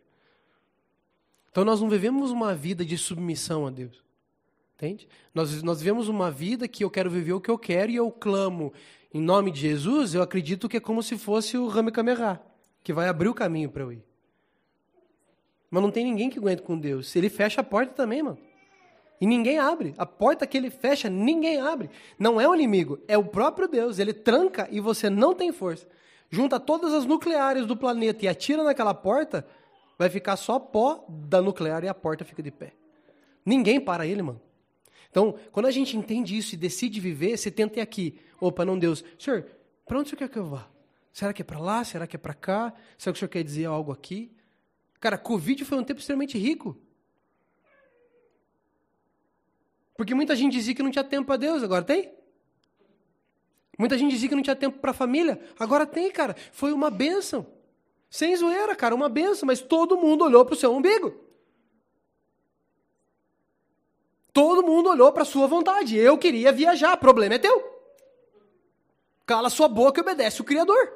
[1.52, 4.02] Então nós não vivemos uma vida de submissão a Deus.
[4.82, 5.08] Entende?
[5.32, 8.10] Nós, nós vivemos uma vida que eu quero viver o que eu quero e eu
[8.10, 8.74] clamo
[9.14, 12.40] em nome de Jesus, eu acredito que é como se fosse o Rame Kamerá,
[12.84, 14.04] que vai abrir o caminho para eu ir.
[15.70, 17.16] Mas não tem ninguém que aguente com Deus.
[17.16, 18.40] Ele fecha a porta também, mano.
[19.20, 19.94] E ninguém abre.
[20.00, 21.90] A porta que ele fecha, ninguém abre.
[22.18, 24.00] Não é o inimigo, é o próprio Deus.
[24.00, 25.88] Ele tranca e você não tem força.
[26.32, 29.46] Junta todas as nucleares do planeta e atira naquela porta,
[29.96, 32.74] vai ficar só pó da nuclear e a porta fica de pé.
[33.46, 34.42] Ninguém para ele, mano.
[35.12, 38.18] Então, quando a gente entende isso e decide viver, você tenta ir aqui.
[38.40, 39.04] Opa, não Deus.
[39.20, 39.46] Senhor,
[39.86, 40.68] para onde o senhor quer que eu vá?
[41.12, 41.84] Será que é para lá?
[41.84, 42.74] Será que é para cá?
[42.98, 44.32] Será que o senhor quer dizer algo aqui?
[45.00, 46.78] Cara, Covid foi um tempo extremamente rico.
[49.98, 52.12] Porque muita gente dizia que não tinha tempo para Deus, agora tem?
[53.78, 56.36] Muita gente dizia que não tinha tempo para a família, agora tem, cara.
[56.52, 57.46] Foi uma bênção.
[58.10, 61.31] Sem zoeira, cara, uma benção, mas todo mundo olhou para o seu umbigo.
[64.34, 65.98] Todo mundo olhou para sua vontade.
[65.98, 67.70] Eu queria viajar, problema é teu.
[69.26, 70.94] Cala sua boca e obedece o Criador.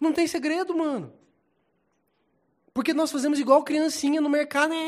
[0.00, 1.12] Não tem segredo, mano.
[2.72, 4.74] Porque nós fazemos igual criancinha no mercado.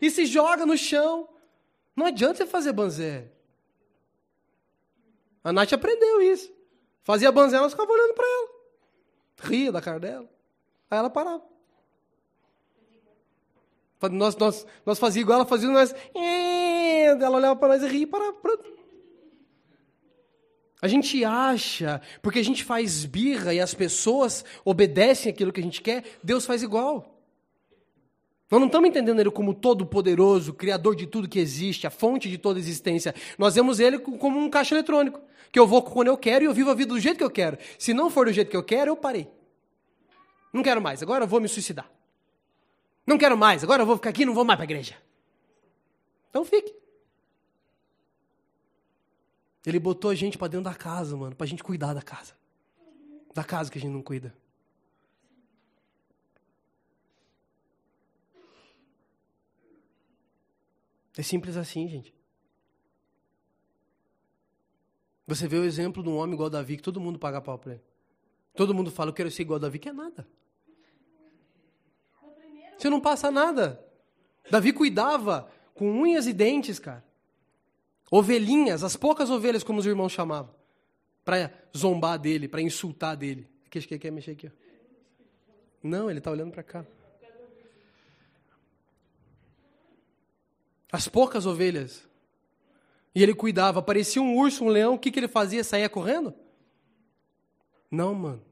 [0.00, 1.28] E se joga no chão.
[1.94, 3.30] Não adianta você fazer banzé.
[5.42, 6.52] A Nath aprendeu isso.
[7.02, 8.48] Fazia banzela, nós ficava olhando para ela.
[9.42, 10.28] Ria da cara dela.
[10.90, 11.42] Aí ela parava.
[14.02, 15.94] Nós, nós, nós fazíamos igual ela fazia, nós.
[16.14, 18.34] Ela olhava para nós e ria parava.
[18.34, 18.76] Pronto.
[20.80, 25.62] A gente acha, porque a gente faz birra e as pessoas obedecem aquilo que a
[25.62, 27.16] gente quer, Deus faz igual.
[28.50, 32.38] Nós não estamos entendendo Ele como todo-poderoso, criador de tudo que existe, a fonte de
[32.38, 33.14] toda existência.
[33.38, 35.20] Nós vemos Ele como um caixa eletrônico
[35.50, 37.30] que eu vou quando eu quero e eu vivo a vida do jeito que eu
[37.30, 37.58] quero.
[37.78, 39.28] Se não for do jeito que eu quero, eu parei.
[40.52, 41.90] Não quero mais, agora eu vou me suicidar.
[43.06, 44.96] Não quero mais, agora eu vou ficar aqui e não vou mais para a igreja.
[46.28, 46.74] Então fique.
[49.64, 52.34] Ele botou a gente para dentro da casa, mano, para a gente cuidar da casa.
[53.34, 54.34] da casa que a gente não cuida.
[61.16, 62.14] É simples assim, gente.
[65.26, 67.72] Você vê o exemplo de um homem igual Davi, que todo mundo paga pau pra
[67.72, 67.82] ele.
[68.54, 70.26] Todo mundo fala, eu quero ser igual a Davi, que é nada.
[72.76, 73.84] Você não passa nada.
[74.50, 77.04] Davi cuidava com unhas e dentes, cara.
[78.10, 80.54] Ovelhinhas, as poucas ovelhas, como os irmãos chamavam.
[81.24, 83.48] Para zombar dele, para insultar dele.
[83.66, 84.46] Aqui, que quer mexer aqui.
[84.46, 84.50] Ó.
[85.82, 86.86] Não, ele está olhando para cá.
[90.90, 92.06] As poucas ovelhas.
[93.14, 93.80] E ele cuidava.
[93.80, 95.64] Aparecia um urso, um leão, o que, que ele fazia?
[95.64, 96.34] Saía correndo?
[97.90, 98.42] Não, mano.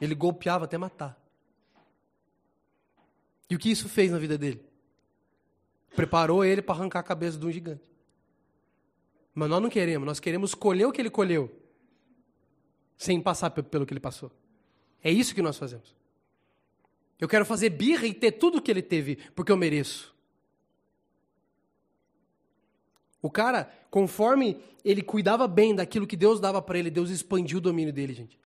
[0.00, 1.18] Ele golpeava até matar.
[3.48, 4.60] E o que isso fez na vida dele?
[5.96, 7.90] Preparou ele para arrancar a cabeça de um gigante.
[9.34, 11.50] Mas nós não queremos, nós queremos colher o que ele colheu,
[12.96, 14.32] sem passar pelo que ele passou.
[15.02, 15.94] É isso que nós fazemos.
[17.20, 20.14] Eu quero fazer birra e ter tudo o que ele teve, porque eu mereço.
[23.22, 27.60] O cara, conforme ele cuidava bem daquilo que Deus dava para ele, Deus expandiu o
[27.60, 28.36] domínio dele, gente.